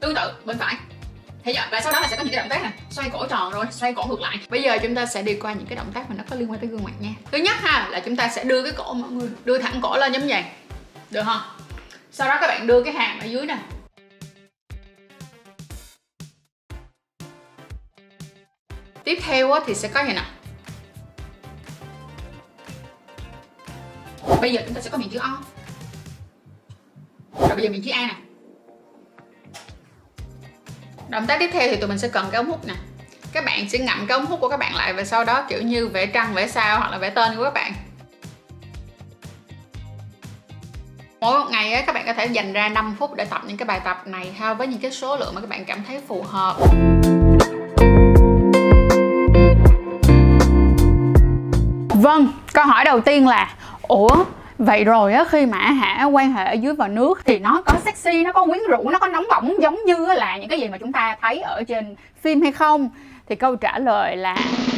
Tương 0.00 0.14
tự, 0.14 0.32
bên 0.44 0.58
phải. 0.58 0.74
Thế 1.44 1.52
giờ, 1.52 1.62
và 1.70 1.80
sau 1.80 1.92
đó 1.92 2.00
là 2.00 2.08
sẽ 2.08 2.16
có 2.16 2.22
những 2.22 2.32
cái 2.32 2.42
động 2.42 2.48
tác 2.48 2.62
này 2.62 2.72
xoay 2.90 3.10
cổ 3.10 3.26
tròn 3.26 3.52
rồi, 3.52 3.66
xoay 3.70 3.94
cổ 3.94 4.04
ngược 4.04 4.20
lại. 4.20 4.38
Bây 4.48 4.62
giờ 4.62 4.78
chúng 4.82 4.94
ta 4.94 5.06
sẽ 5.06 5.22
đi 5.22 5.34
qua 5.34 5.52
những 5.52 5.66
cái 5.66 5.76
động 5.76 5.92
tác 5.94 6.10
mà 6.10 6.16
nó 6.18 6.24
có 6.30 6.36
liên 6.36 6.50
quan 6.50 6.60
tới 6.60 6.68
gương 6.68 6.84
mặt 6.84 6.92
nha. 7.00 7.10
Thứ 7.32 7.38
nhất 7.38 7.56
ha, 7.60 7.88
là 7.88 8.00
chúng 8.00 8.16
ta 8.16 8.28
sẽ 8.28 8.44
đưa 8.44 8.62
cái 8.62 8.72
cổ 8.76 8.94
mọi 8.94 9.10
người, 9.10 9.28
đưa 9.44 9.58
thẳng 9.58 9.80
cổ 9.82 9.96
lên 9.96 10.12
giống 10.12 10.28
vậy. 10.28 10.44
Được 11.10 11.22
không? 11.24 11.40
Sau 12.12 12.28
đó 12.28 12.38
các 12.40 12.46
bạn 12.46 12.66
đưa 12.66 12.82
cái 12.82 12.92
hàm 12.94 13.20
ở 13.20 13.24
dưới 13.24 13.46
nè. 13.46 13.58
Tiếp 19.04 19.18
theo 19.22 19.60
thì 19.66 19.74
sẽ 19.74 19.88
có 19.88 20.04
gì 20.04 20.12
nè. 20.12 20.24
Bây 24.40 24.52
giờ 24.52 24.62
chúng 24.66 24.74
ta 24.74 24.80
sẽ 24.80 24.90
có 24.90 24.98
miệng 24.98 25.10
chữ 25.10 25.18
O. 25.18 25.38
Rồi 27.40 27.56
bây 27.56 27.64
giờ 27.64 27.70
miệng 27.70 27.82
chữ 27.84 27.90
A 27.90 28.06
nè 28.06 28.14
động 31.12 31.26
tác 31.26 31.40
tiếp 31.40 31.50
theo 31.52 31.68
thì 31.70 31.76
tụi 31.76 31.88
mình 31.88 31.98
sẽ 31.98 32.08
cần 32.08 32.26
cái 32.32 32.36
ống 32.36 32.48
hút 32.48 32.66
nè. 32.66 32.74
Các 33.32 33.44
bạn 33.44 33.68
sẽ 33.68 33.78
ngậm 33.78 34.06
cái 34.06 34.18
ống 34.18 34.26
hút 34.26 34.40
của 34.40 34.48
các 34.48 34.56
bạn 34.56 34.74
lại 34.74 34.92
và 34.92 35.04
sau 35.04 35.24
đó 35.24 35.44
kiểu 35.48 35.62
như 35.62 35.88
vẽ 35.88 36.06
trăng 36.06 36.34
vẽ 36.34 36.48
sao 36.48 36.78
hoặc 36.78 36.90
là 36.90 36.98
vẽ 36.98 37.10
tên 37.10 37.36
của 37.36 37.44
các 37.44 37.54
bạn. 37.54 37.72
Mỗi 41.20 41.38
một 41.38 41.46
ngày 41.50 41.72
ấy 41.72 41.82
các 41.86 41.92
bạn 41.92 42.06
có 42.06 42.12
thể 42.12 42.26
dành 42.26 42.52
ra 42.52 42.68
5 42.68 42.96
phút 42.98 43.14
để 43.14 43.24
tập 43.24 43.42
những 43.46 43.56
cái 43.56 43.66
bài 43.66 43.80
tập 43.84 44.02
này 44.06 44.32
ha 44.32 44.54
với 44.54 44.66
những 44.66 44.80
cái 44.80 44.90
số 44.90 45.16
lượng 45.16 45.34
mà 45.34 45.40
các 45.40 45.50
bạn 45.50 45.64
cảm 45.64 45.84
thấy 45.88 46.00
phù 46.08 46.22
hợp. 46.22 46.56
Vâng, 51.88 52.32
câu 52.52 52.66
hỏi 52.66 52.84
đầu 52.84 53.00
tiên 53.00 53.28
là 53.28 53.54
Ủa, 53.82 54.24
vậy 54.64 54.84
rồi 54.84 55.12
á 55.12 55.24
khi 55.28 55.46
mà 55.46 55.58
hả 55.58 56.04
quan 56.04 56.32
hệ 56.32 56.44
ở 56.44 56.52
dưới 56.52 56.74
vòi 56.74 56.88
nước 56.88 57.20
thì 57.24 57.38
nó 57.38 57.62
có 57.66 57.72
sexy 57.84 58.24
nó 58.24 58.32
có 58.32 58.44
quyến 58.44 58.60
rũ 58.68 58.90
nó 58.90 58.98
có 58.98 59.06
nóng 59.06 59.24
bỏng 59.30 59.54
giống 59.62 59.78
như 59.86 60.06
là 60.14 60.36
những 60.36 60.48
cái 60.48 60.60
gì 60.60 60.68
mà 60.68 60.78
chúng 60.78 60.92
ta 60.92 61.16
thấy 61.20 61.38
ở 61.38 61.62
trên 61.64 61.94
phim 62.20 62.42
hay 62.42 62.52
không? 62.52 62.90
Thì 63.28 63.36
câu 63.36 63.56
trả 63.56 63.78
lời 63.78 64.16
là 64.16 64.36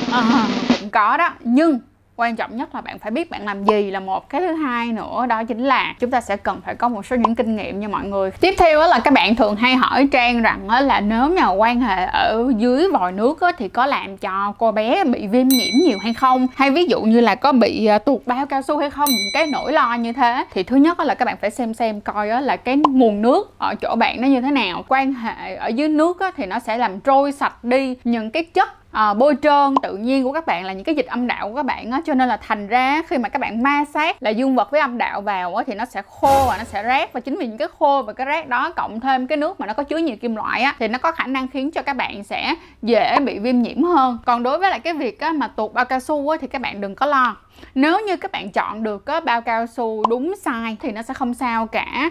uh, 0.08 0.50
cũng 0.80 0.90
có 0.90 1.16
đó. 1.16 1.30
Nhưng 1.40 1.80
quan 2.16 2.36
trọng 2.36 2.56
nhất 2.56 2.74
là 2.74 2.80
bạn 2.80 2.98
phải 2.98 3.10
biết 3.10 3.30
bạn 3.30 3.44
làm 3.44 3.64
gì 3.64 3.90
là 3.90 4.00
một 4.00 4.28
cái 4.28 4.40
thứ 4.40 4.52
hai 4.52 4.92
nữa, 4.92 5.26
đó 5.28 5.44
chính 5.44 5.64
là 5.64 5.94
chúng 6.00 6.10
ta 6.10 6.20
sẽ 6.20 6.36
cần 6.36 6.60
phải 6.64 6.74
có 6.74 6.88
một 6.88 7.06
số 7.06 7.16
những 7.16 7.34
kinh 7.34 7.56
nghiệm 7.56 7.80
nha 7.80 7.88
mọi 7.88 8.04
người. 8.04 8.30
Tiếp 8.30 8.54
theo 8.58 8.80
là 8.80 9.00
các 9.04 9.14
bạn 9.14 9.34
thường 9.34 9.56
hay 9.56 9.74
hỏi 9.74 10.08
trang 10.12 10.42
rằng 10.42 10.70
là 10.70 11.00
nếu 11.00 11.28
mà 11.28 11.48
quan 11.48 11.80
hệ 11.80 12.04
ở 12.04 12.52
dưới 12.56 12.88
vòi 12.92 13.12
nước 13.12 13.38
thì 13.58 13.68
có 13.68 13.86
làm 13.86 14.16
cho 14.16 14.54
cô 14.58 14.72
bé 14.72 15.04
bị 15.04 15.26
viêm 15.26 15.48
nhiễm 15.48 15.74
nhiều 15.86 15.98
hay 16.02 16.14
không? 16.14 16.46
Hay 16.54 16.70
ví 16.70 16.86
dụ 16.86 17.00
như 17.00 17.20
là 17.20 17.34
có 17.34 17.52
bị 17.52 17.86
à, 17.86 17.98
tuột 17.98 18.20
bao 18.26 18.46
cao 18.46 18.62
su 18.62 18.78
hay 18.78 18.90
không? 18.90 19.08
Những 19.08 19.30
cái 19.34 19.46
nỗi 19.46 19.72
lo 19.72 19.94
như 19.94 20.12
thế. 20.12 20.44
Thì 20.50 20.62
thứ 20.62 20.76
nhất 20.76 21.00
là 21.00 21.14
các 21.14 21.24
bạn 21.24 21.36
phải 21.40 21.50
xem 21.50 21.74
xem 21.74 22.00
coi 22.00 22.42
là 22.42 22.56
cái 22.56 22.76
nguồn 22.76 23.22
nước 23.22 23.58
ở 23.58 23.74
chỗ 23.74 23.96
bạn 23.96 24.20
nó 24.20 24.28
như 24.28 24.40
thế 24.40 24.50
nào. 24.50 24.84
Quan 24.88 25.14
hệ 25.14 25.54
ở 25.54 25.68
dưới 25.68 25.88
nước 25.88 26.18
thì 26.36 26.46
nó 26.46 26.58
sẽ 26.58 26.78
làm 26.78 27.00
trôi 27.00 27.32
sạch 27.32 27.64
đi 27.64 27.96
những 28.04 28.30
cái 28.30 28.44
chất 28.44 28.83
uh, 28.94 29.16
bôi 29.18 29.36
trơn 29.42 29.74
tự 29.82 29.96
nhiên 29.96 30.24
của 30.24 30.32
các 30.32 30.46
bạn 30.46 30.64
là 30.64 30.72
những 30.72 30.84
cái 30.84 30.94
dịch 30.94 31.06
âm 31.06 31.26
đạo 31.26 31.48
của 31.48 31.56
các 31.56 31.66
bạn 31.66 31.90
á 31.90 32.00
cho 32.04 32.14
nên 32.14 32.28
là 32.28 32.36
thành 32.36 32.66
ra 32.66 33.02
khi 33.08 33.18
mà 33.18 33.28
các 33.28 33.38
bạn 33.38 33.62
ma 33.62 33.84
sát 33.94 34.22
là 34.22 34.30
dương 34.30 34.54
vật 34.54 34.70
với 34.70 34.80
âm 34.80 34.98
đạo 34.98 35.20
vào 35.20 35.56
á 35.56 35.64
thì 35.66 35.74
nó 35.74 35.84
sẽ 35.84 36.02
khô 36.20 36.44
và 36.48 36.56
nó 36.58 36.64
sẽ 36.64 36.84
rát. 36.84 37.12
Và 37.12 37.20
chính 37.20 37.38
vì 37.38 37.46
những 37.46 37.58
cái 37.58 37.68
khô 37.78 38.02
và 38.02 38.12
cái 38.12 38.26
rát 38.26 38.48
đó 38.48 38.72
cộng 38.76 39.00
thêm 39.00 39.26
cái 39.26 39.36
nước 39.36 39.60
mà 39.60 39.66
nó 39.66 39.72
có 39.74 39.82
chứa 39.82 39.98
nhiều 39.98 40.16
kim 40.16 40.36
loại 40.36 40.62
á 40.62 40.74
thì 40.78 40.88
nó 40.88 40.98
có 40.98 41.12
khả 41.12 41.26
năng 41.26 41.48
khiến 41.48 41.70
cho 41.70 41.82
các 41.82 41.96
bạn 41.96 42.24
sẽ 42.24 42.54
dễ 42.82 43.18
bị 43.20 43.38
viêm 43.38 43.62
nhiễm 43.62 43.82
hơn. 43.82 44.18
Còn 44.26 44.42
đối 44.42 44.58
với 44.58 44.70
lại 44.70 44.80
cái 44.80 44.92
việc 44.92 45.20
á, 45.20 45.32
mà 45.32 45.48
tuột 45.48 45.72
bao 45.72 45.84
cao 45.84 46.00
su 46.00 46.28
á, 46.28 46.38
thì 46.40 46.46
các 46.46 46.60
bạn 46.62 46.80
đừng 46.80 46.94
có 46.94 47.06
lo. 47.06 47.36
Nếu 47.74 48.00
như 48.06 48.16
các 48.16 48.32
bạn 48.32 48.50
chọn 48.50 48.82
được 48.82 49.06
á, 49.06 49.20
bao 49.20 49.40
cao 49.40 49.66
su 49.66 50.02
đúng 50.08 50.34
size 50.44 50.76
thì 50.80 50.92
nó 50.92 51.02
sẽ 51.02 51.14
không 51.14 51.34
sao 51.34 51.66
cả. 51.66 52.10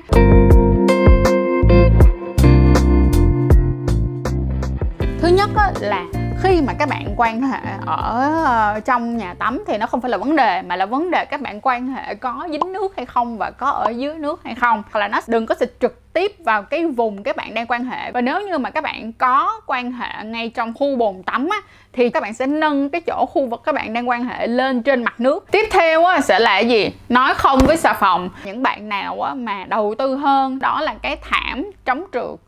Thứ 5.19 5.27
nhất 5.27 5.49
á, 5.55 5.71
là 5.79 6.03
khi 6.43 6.61
mà 6.61 6.73
các 6.79 6.89
bạn 6.89 7.13
quan 7.17 7.41
hệ 7.41 7.59
ở 7.85 8.43
ờ, 8.45 8.79
trong 8.85 9.17
nhà 9.17 9.33
tắm 9.33 9.63
thì 9.67 9.77
nó 9.77 9.87
không 9.87 10.01
phải 10.01 10.11
là 10.11 10.17
vấn 10.17 10.35
đề 10.35 10.61
mà 10.61 10.75
là 10.75 10.85
vấn 10.85 11.11
đề 11.11 11.25
các 11.25 11.41
bạn 11.41 11.59
quan 11.61 11.87
hệ 11.87 12.15
có 12.15 12.47
dính 12.51 12.73
nước 12.73 12.95
hay 12.95 13.05
không 13.05 13.37
và 13.37 13.51
có 13.51 13.69
ở 13.69 13.89
dưới 13.89 14.15
nước 14.15 14.41
hay 14.43 14.55
không. 14.55 14.83
Hoặc 14.91 14.99
là 14.99 15.07
nó 15.07 15.19
đừng 15.27 15.45
có 15.45 15.55
xịt 15.55 15.73
trực 15.79 16.13
tiếp 16.13 16.35
vào 16.39 16.63
cái 16.63 16.85
vùng 16.85 17.23
các 17.23 17.35
bạn 17.35 17.53
đang 17.53 17.67
quan 17.67 17.85
hệ. 17.85 18.11
Và 18.11 18.21
nếu 18.21 18.41
như 18.41 18.57
mà 18.57 18.69
các 18.69 18.83
bạn 18.83 19.13
có 19.13 19.61
quan 19.67 19.91
hệ 19.91 20.23
ngay 20.23 20.49
trong 20.49 20.73
khu 20.73 20.95
bồn 20.95 21.23
tắm 21.23 21.49
á 21.51 21.57
thì 21.93 22.09
các 22.09 22.23
bạn 22.23 22.33
sẽ 22.33 22.47
nâng 22.47 22.89
cái 22.89 23.01
chỗ 23.01 23.25
khu 23.29 23.45
vực 23.45 23.61
các 23.65 23.75
bạn 23.75 23.93
đang 23.93 24.09
quan 24.09 24.23
hệ 24.23 24.47
lên 24.47 24.83
trên 24.83 25.03
mặt 25.03 25.19
nước. 25.19 25.45
Tiếp 25.51 25.65
theo 25.71 26.05
á, 26.05 26.21
sẽ 26.21 26.39
là 26.39 26.59
gì? 26.59 26.89
Nói 27.09 27.33
không 27.33 27.59
với 27.59 27.77
xà 27.77 27.93
phòng. 27.93 28.29
Những 28.45 28.63
bạn 28.63 28.89
nào 28.89 29.21
á, 29.21 29.33
mà 29.33 29.65
đầu 29.67 29.95
tư 29.97 30.15
hơn 30.15 30.59
đó 30.59 30.81
là 30.81 30.95
cái 31.01 31.17
thảm 31.21 31.65
chống 31.85 32.03
trượt 32.13 32.39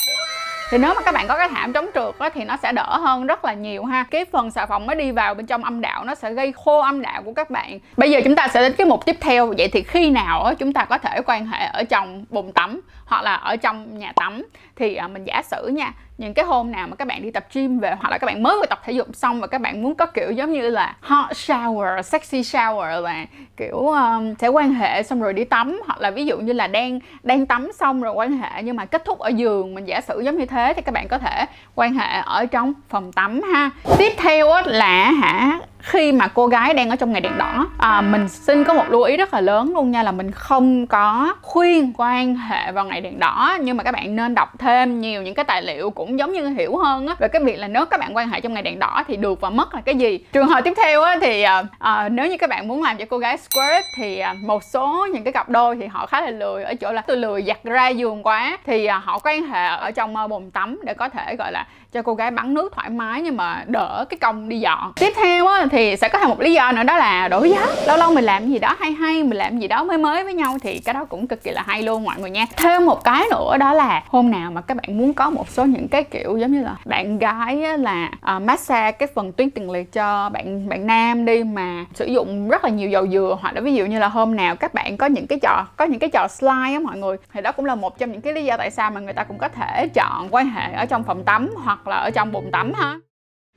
thì 0.72 0.77
nếu 0.77 0.93
mà 0.93 1.01
các 1.01 1.13
bạn 1.13 1.27
có 1.27 1.38
cái 1.38 1.50
thảm 1.50 1.74
chống 1.74 1.86
trượt 1.93 2.19
á, 2.19 2.29
thì 2.29 2.43
nó 2.43 2.57
sẽ 2.57 2.72
đỡ 2.72 2.98
hơn 2.98 3.27
rất 3.27 3.45
là 3.45 3.53
nhiều 3.53 3.86
ha. 3.86 4.05
Cái 4.12 4.25
phần 4.25 4.51
xà 4.51 4.65
phòng 4.65 4.86
mới 4.86 4.95
đi 4.95 5.12
vào 5.12 5.34
bên 5.34 5.45
trong 5.45 5.63
âm 5.63 5.81
đạo 5.81 6.03
nó 6.03 6.15
sẽ 6.15 6.34
gây 6.34 6.51
khô 6.51 6.79
âm 6.79 7.01
đạo 7.01 7.24
của 7.24 7.34
các 7.34 7.50
bạn. 7.50 7.79
Bây 7.98 8.12
giờ 8.12 8.22
chúng 8.24 8.36
ta 8.36 8.48
sẽ 8.48 8.62
đến 8.62 8.74
cái 8.77 8.88
mục 8.88 9.05
tiếp 9.05 9.17
theo. 9.22 9.53
Vậy 9.57 9.67
thì 9.67 9.84
khi 9.84 10.10
nào 10.10 10.43
á, 10.43 10.53
chúng 10.53 10.74
ta 10.74 10.86
có 10.86 10.98
thể 10.98 11.22
quan 11.25 11.45
hệ 11.48 11.65
ở 11.65 11.84
trong 11.84 12.25
bồn 12.29 12.51
tắm 12.51 12.81
hoặc 13.05 13.22
là 13.22 13.36
ở 13.36 13.55
trong 13.55 13.98
nhà 13.98 14.13
tắm? 14.15 14.43
Thì 14.75 14.95
à, 14.95 15.07
mình 15.07 15.25
giả 15.25 15.41
sử 15.41 15.67
nha 15.67 15.93
những 16.17 16.34
cái 16.34 16.45
hôm 16.45 16.72
nào 16.72 16.88
mà 16.88 16.95
các 16.95 17.07
bạn 17.07 17.22
đi 17.22 17.31
tập 17.31 17.45
gym 17.53 17.79
về 17.79 17.95
hoặc 18.00 18.10
là 18.10 18.17
các 18.17 18.27
bạn 18.27 18.43
mới 18.43 18.57
vừa 18.60 18.65
tập 18.65 18.81
thể 18.86 18.93
dục 18.93 19.07
xong 19.13 19.41
và 19.41 19.48
các 19.48 19.62
bạn 19.62 19.84
muốn 19.84 19.95
có 19.95 20.05
kiểu 20.05 20.31
giống 20.31 20.53
như 20.53 20.69
là 20.69 20.95
hot 21.01 21.31
shower, 21.31 22.01
sexy 22.01 22.41
shower 22.41 23.01
là 23.01 23.25
kiểu 23.57 23.77
um, 23.77 24.36
sẽ 24.39 24.48
quan 24.48 24.74
hệ 24.74 25.03
xong 25.03 25.22
rồi 25.22 25.34
đi 25.34 25.43
tắm 25.43 25.81
hoặc 25.86 26.01
là 26.01 26.12
ví 26.12 26.25
dụ 26.25 26.38
như 26.38 26.53
là 26.53 26.67
đang 26.67 27.00
đang 27.24 27.45
tắm 27.45 27.72
xong 27.79 28.01
rồi 28.01 28.13
quan 28.13 28.38
hệ 28.38 28.63
nhưng 28.63 28.75
mà 28.75 28.86
kết 28.86 29.05
thúc 29.05 29.19
ở 29.19 29.29
giường 29.29 29.75
mình 29.75 29.86
giả 29.86 30.01
sử 30.01 30.22
giống 30.22 30.38
như 30.38 30.45
thế 30.45 30.74
thì 30.75 30.81
các 30.81 30.91
bạn 30.91 31.07
có 31.07 31.17
thể 31.17 31.45
quan 31.75 31.93
hệ 31.93 32.22
ở 32.25 32.45
trong 32.45 32.74
phòng 32.89 33.12
tắm 33.12 33.41
ha. 33.53 33.69
Tiếp 33.98 34.13
theo 34.17 34.48
là 34.65 35.12
hả 35.12 35.60
khi 35.86 36.12
mà 36.12 36.27
cô 36.27 36.48
gái 36.48 36.74
đang 36.74 36.89
ở 36.89 36.96
trong 36.96 37.12
ngày 37.12 37.22
đèn 37.22 37.38
đỏ 37.38 37.68
à, 37.77 38.01
mình 38.01 38.30
xin 38.30 38.63
có 38.63 38.74
một 38.74 38.86
lưu 38.89 39.04
ý 39.04 39.18
rất 39.18 39.34
là 39.34 39.42
lớn 39.42 39.74
luôn 39.74 39.92
nha 39.92 40.04
là 40.04 40.12
mình 40.12 40.32
không 40.32 40.88
có 40.88 41.36
khuyên 41.42 41.94
quan 41.98 42.36
hệ 42.36 42.72
vào 42.72 42.86
ngày 42.86 43.01
đèn 43.01 43.20
đỏ 43.20 43.58
nhưng 43.62 43.77
mà 43.77 43.84
các 43.84 43.92
bạn 43.92 44.15
nên 44.15 44.36
đọc 44.36 44.60
thêm 44.60 45.01
nhiều 45.01 45.22
những 45.22 45.34
cái 45.34 45.46
tài 45.46 45.62
liệu 45.62 45.89
cũng 45.89 46.20
giống 46.20 46.34
như 46.34 46.48
hiểu 46.48 46.77
hơn 46.77 47.08
á. 47.08 47.15
Về 47.20 47.27
cái 47.27 47.44
việc 47.44 47.56
là 47.56 47.68
nếu 47.68 47.86
các 47.86 48.00
bạn 48.00 48.15
quan 48.15 48.30
hệ 48.30 48.42
trong 48.42 48.54
ngày 48.54 48.63
đèn 48.63 48.80
đỏ 48.80 49.04
thì 49.08 49.18
được 49.18 49.42
và 49.42 49.50
mất 49.50 49.75
là 49.75 49.82
cái 49.82 49.96
gì? 49.96 50.18
Trường 50.34 50.48
hợp 50.48 50.62
tiếp 50.63 50.74
theo 50.77 51.01
á 51.01 51.18
thì 51.22 51.42
à, 51.42 51.63
à, 51.80 52.10
nếu 52.10 52.27
như 52.27 52.38
các 52.38 52.50
bạn 52.50 52.68
muốn 52.68 52.84
làm 52.84 52.98
cho 52.98 53.06
cô 53.10 53.18
gái 53.18 53.38
squirt 53.38 53.86
thì 53.98 54.20
à, 54.20 54.36
một 54.42 54.63
số 54.63 55.08
những 55.13 55.24
cái 55.24 55.34
cặp 55.34 55.50
đôi 55.50 55.75
thì 55.75 55.88
họ 55.88 56.06
khá 56.06 56.22
là 56.22 56.30
lười 56.30 56.63
ở 56.63 56.74
chỗ 56.75 56.92
là 56.92 57.01
tôi 57.01 57.18
lười 57.18 57.42
giặt 57.42 57.63
ra 57.63 57.88
giường 57.88 58.24
quá 58.24 58.58
thì 58.65 58.86
à, 58.86 58.98
họ 58.98 59.20
quan 59.24 59.44
hệ 59.44 59.65
ở 59.65 59.92
trong 59.92 60.15
à, 60.15 60.27
bồn 60.27 60.51
tắm 60.51 60.80
để 60.84 60.94
có 60.94 61.10
thể 61.10 61.36
gọi 61.36 61.51
là 61.51 61.65
cho 61.92 62.01
cô 62.01 62.15
gái 62.15 62.32
bắn 62.32 62.54
nước 62.54 62.74
thoải 62.75 62.89
mái 62.89 63.22
nhưng 63.22 63.38
mà 63.38 63.63
đỡ 63.68 64.06
cái 64.10 64.18
công 64.18 64.50
đi 64.50 64.60
dọn. 64.60 64.94
Tiếp 64.96 65.13
theo 65.15 65.48
á, 65.48 65.65
thì 65.72 65.75
thì 65.75 65.96
sẽ 65.98 66.10
có 66.10 66.20
thêm 66.20 66.29
một 66.29 66.39
lý 66.39 66.53
do 66.53 66.72
nữa 66.72 66.84
đó 66.84 66.98
là 66.98 67.27
đổi 67.27 67.50
giá 67.50 67.67
lâu 67.88 67.98
lâu 67.98 68.13
mình 68.13 68.24
làm 68.24 68.50
gì 68.50 68.60
đó 68.60 68.75
hay 68.79 68.91
hay 68.91 69.24
mình 69.24 69.38
làm 69.38 69.60
gì 69.60 69.67
đó 69.67 69.84
mới 69.84 69.98
mới 69.98 70.24
với 70.24 70.34
nhau 70.34 70.58
thì 70.62 70.79
cái 70.79 70.94
đó 70.94 71.05
cũng 71.05 71.27
cực 71.27 71.44
kỳ 71.44 71.51
là 71.51 71.63
hay 71.67 71.84
luôn 71.84 72.03
mọi 72.03 72.15
người 72.20 72.29
nha. 72.29 72.46
Thêm 72.58 72.86
một 72.86 73.03
cái 73.03 73.25
nữa 73.32 73.58
đó 73.58 73.74
là 73.74 74.03
hôm 74.08 74.32
nào 74.32 74.51
mà 74.51 74.62
các 74.62 74.77
bạn 74.77 74.98
muốn 74.98 75.13
có 75.13 75.29
một 75.29 75.50
số 75.50 75.65
những 75.65 75.88
cái 75.88 76.03
kiểu 76.03 76.38
giống 76.38 76.51
như 76.51 76.63
là 76.63 76.75
bạn 76.86 77.20
gái 77.20 77.77
là 77.77 78.12
uh, 78.36 78.41
massage 78.41 78.91
cái 78.91 79.08
phần 79.15 79.32
tuyến 79.32 79.51
tiền 79.51 79.72
liệt 79.72 79.91
cho 79.91 80.29
bạn 80.29 80.70
bạn 80.70 80.88
nam 80.88 81.25
đi 81.25 81.44
mà 81.44 81.86
sử 81.94 82.05
dụng 82.05 82.50
rất 82.50 82.63
là 82.63 82.70
nhiều 82.70 82.89
dầu 82.89 83.08
dừa 83.08 83.38
hoặc 83.41 83.55
là 83.55 83.62
ví 83.62 83.75
dụ 83.75 83.86
như 83.86 84.00
là 84.00 84.08
hôm 84.08 84.36
nào 84.36 84.55
các 84.55 84.74
bạn 84.74 84.98
có 84.98 85.05
những 85.05 85.27
cái 85.27 85.39
trò 85.41 85.65
có 85.77 85.86
những 85.86 86.00
cái 86.00 86.10
trò 86.10 86.27
slide 86.27 86.74
á 86.74 86.79
mọi 86.79 86.98
người 86.98 87.17
thì 87.34 87.41
đó 87.41 87.51
cũng 87.51 87.65
là 87.65 87.75
một 87.75 88.00
trong 88.00 88.12
những 88.12 88.22
cái 88.22 88.34
lý 88.34 88.46
do 88.46 88.58
tại 88.58 88.72
sao 88.72 88.91
mà 88.91 89.00
người 89.00 89.13
ta 89.13 89.24
cũng 89.24 89.38
có 89.38 89.48
thể 89.48 89.88
chọn 89.88 90.27
quan 90.32 90.50
hệ 90.50 90.74
ở 90.74 90.86
trong 90.86 91.03
phòng 91.03 91.24
tắm 91.24 91.50
hoặc 91.63 91.88
là 91.88 91.96
ở 91.96 92.12
trong 92.12 92.32
bồn 92.32 92.44
tắm 92.51 92.74
ha 92.75 92.96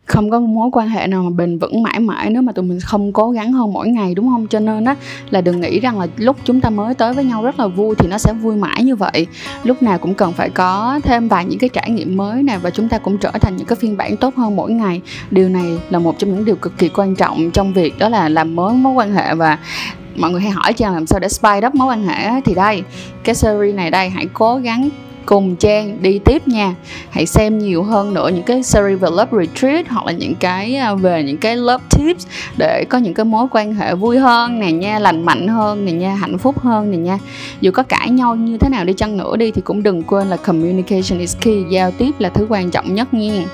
không 0.09 0.31
có 0.31 0.41
mối 0.41 0.69
quan 0.73 0.89
hệ 0.89 1.07
nào 1.07 1.23
mà 1.23 1.31
bền 1.31 1.59
vững 1.59 1.83
mãi 1.83 2.01
mãi 2.01 2.31
nếu 2.31 2.43
mà 2.43 2.53
tụi 2.53 2.65
mình 2.65 2.81
không 2.81 3.13
cố 3.13 3.31
gắng 3.31 3.53
hơn 3.53 3.73
mỗi 3.73 3.89
ngày, 3.89 4.15
đúng 4.15 4.29
không? 4.29 4.47
Cho 4.47 4.61
nên 4.61 4.85
á, 4.85 4.97
là 5.31 5.41
đừng 5.41 5.61
nghĩ 5.61 5.81
rằng 5.81 6.01
là 6.01 6.07
lúc 6.17 6.37
chúng 6.45 6.61
ta 6.61 6.71
mới 6.71 6.95
tới 6.95 7.13
với 7.13 7.25
nhau 7.25 7.43
rất 7.43 7.61
là 7.61 7.67
vui 7.67 7.95
thì 7.99 8.09
nó 8.09 8.19
sẽ 8.19 8.33
vui 8.33 8.57
mãi 8.57 8.85
như 8.85 8.97
vậy. 8.97 9.27
Lúc 9.65 9.83
nào 9.83 9.99
cũng 9.99 10.15
cần 10.15 10.33
phải 10.33 10.51
có 10.51 11.01
thêm 11.03 11.29
vài 11.29 11.45
những 11.45 11.59
cái 11.59 11.71
trải 11.73 11.91
nghiệm 11.91 12.17
mới 12.17 12.43
nè 12.43 12.59
và 12.63 12.71
chúng 12.71 12.89
ta 12.89 12.99
cũng 12.99 13.19
trở 13.19 13.31
thành 13.31 13.57
những 13.57 13.67
cái 13.67 13.77
phiên 13.77 13.97
bản 13.97 14.17
tốt 14.17 14.37
hơn 14.37 14.57
mỗi 14.57 14.71
ngày. 14.71 15.01
Điều 15.31 15.49
này 15.49 15.79
là 15.91 15.99
một 15.99 16.19
trong 16.19 16.35
những 16.35 16.45
điều 16.45 16.57
cực 16.57 16.79
kỳ 16.79 16.89
quan 16.89 17.15
trọng 17.15 17.51
trong 17.51 17.73
việc 17.73 17.99
đó 17.99 18.09
là 18.09 18.29
làm 18.29 18.57
mới 18.57 18.75
mối 18.75 18.93
quan 18.93 19.15
hệ 19.15 19.35
và 19.35 19.59
mọi 20.17 20.31
người 20.31 20.41
hay 20.41 20.51
hỏi 20.51 20.73
cho 20.73 20.91
làm 20.91 21.07
sao 21.07 21.21
để 21.21 21.29
spy 21.29 21.67
up 21.67 21.75
mối 21.75 21.89
quan 21.89 22.07
hệ 22.07 22.41
thì 22.45 22.55
đây, 22.55 22.83
cái 23.25 23.35
series 23.35 23.75
này 23.75 23.91
đây, 23.91 24.11
hãy 24.11 24.27
cố 24.33 24.57
gắng 24.57 24.89
cùng 25.29 25.57
Trang 25.57 26.03
đi 26.03 26.19
tiếp 26.19 26.49
nha. 26.49 26.75
Hãy 27.11 27.27
xem 27.27 27.59
nhiều 27.59 27.83
hơn 27.83 28.15
nữa 28.15 28.31
những 28.35 28.43
cái 28.43 28.63
series 28.63 29.01
về 29.01 29.09
love 29.11 29.47
retreat 29.47 29.89
hoặc 29.89 30.07
là 30.07 30.13
những 30.13 30.35
cái 30.35 30.77
à, 30.77 30.95
về 30.95 31.23
những 31.23 31.37
cái 31.37 31.57
love 31.57 31.85
tips 31.91 32.27
để 32.59 32.85
có 32.89 32.99
những 32.99 33.15
cái 33.15 33.25
mối 33.25 33.47
quan 33.51 33.75
hệ 33.75 33.95
vui 33.95 34.19
hơn 34.19 34.61
nè 34.61 34.73
nha 34.73 34.99
lành 34.99 35.25
mạnh 35.25 35.49
hơn 35.49 35.85
nè 35.85 35.93
nha 35.93 36.15
hạnh 36.15 36.39
phúc 36.39 36.61
hơn 36.61 36.91
nè 36.91 36.97
nha. 36.97 37.19
Dù 37.61 37.71
có 37.71 37.83
cãi 37.83 38.11
nhau 38.11 38.37
như 38.37 38.59
thế 38.59 38.69
nào 38.69 38.85
đi 38.85 38.93
chăng 38.93 39.17
nữa 39.17 39.37
đi 39.37 39.51
thì 39.51 39.61
cũng 39.61 39.83
đừng 39.83 40.03
quên 40.03 40.27
là 40.27 40.37
communication 40.37 41.19
is 41.19 41.37
key 41.41 41.65
giao 41.71 41.91
tiếp 41.91 42.11
là 42.19 42.29
thứ 42.29 42.47
quan 42.49 42.71
trọng 42.71 42.95
nhất 42.95 43.15
nha. 43.15 43.45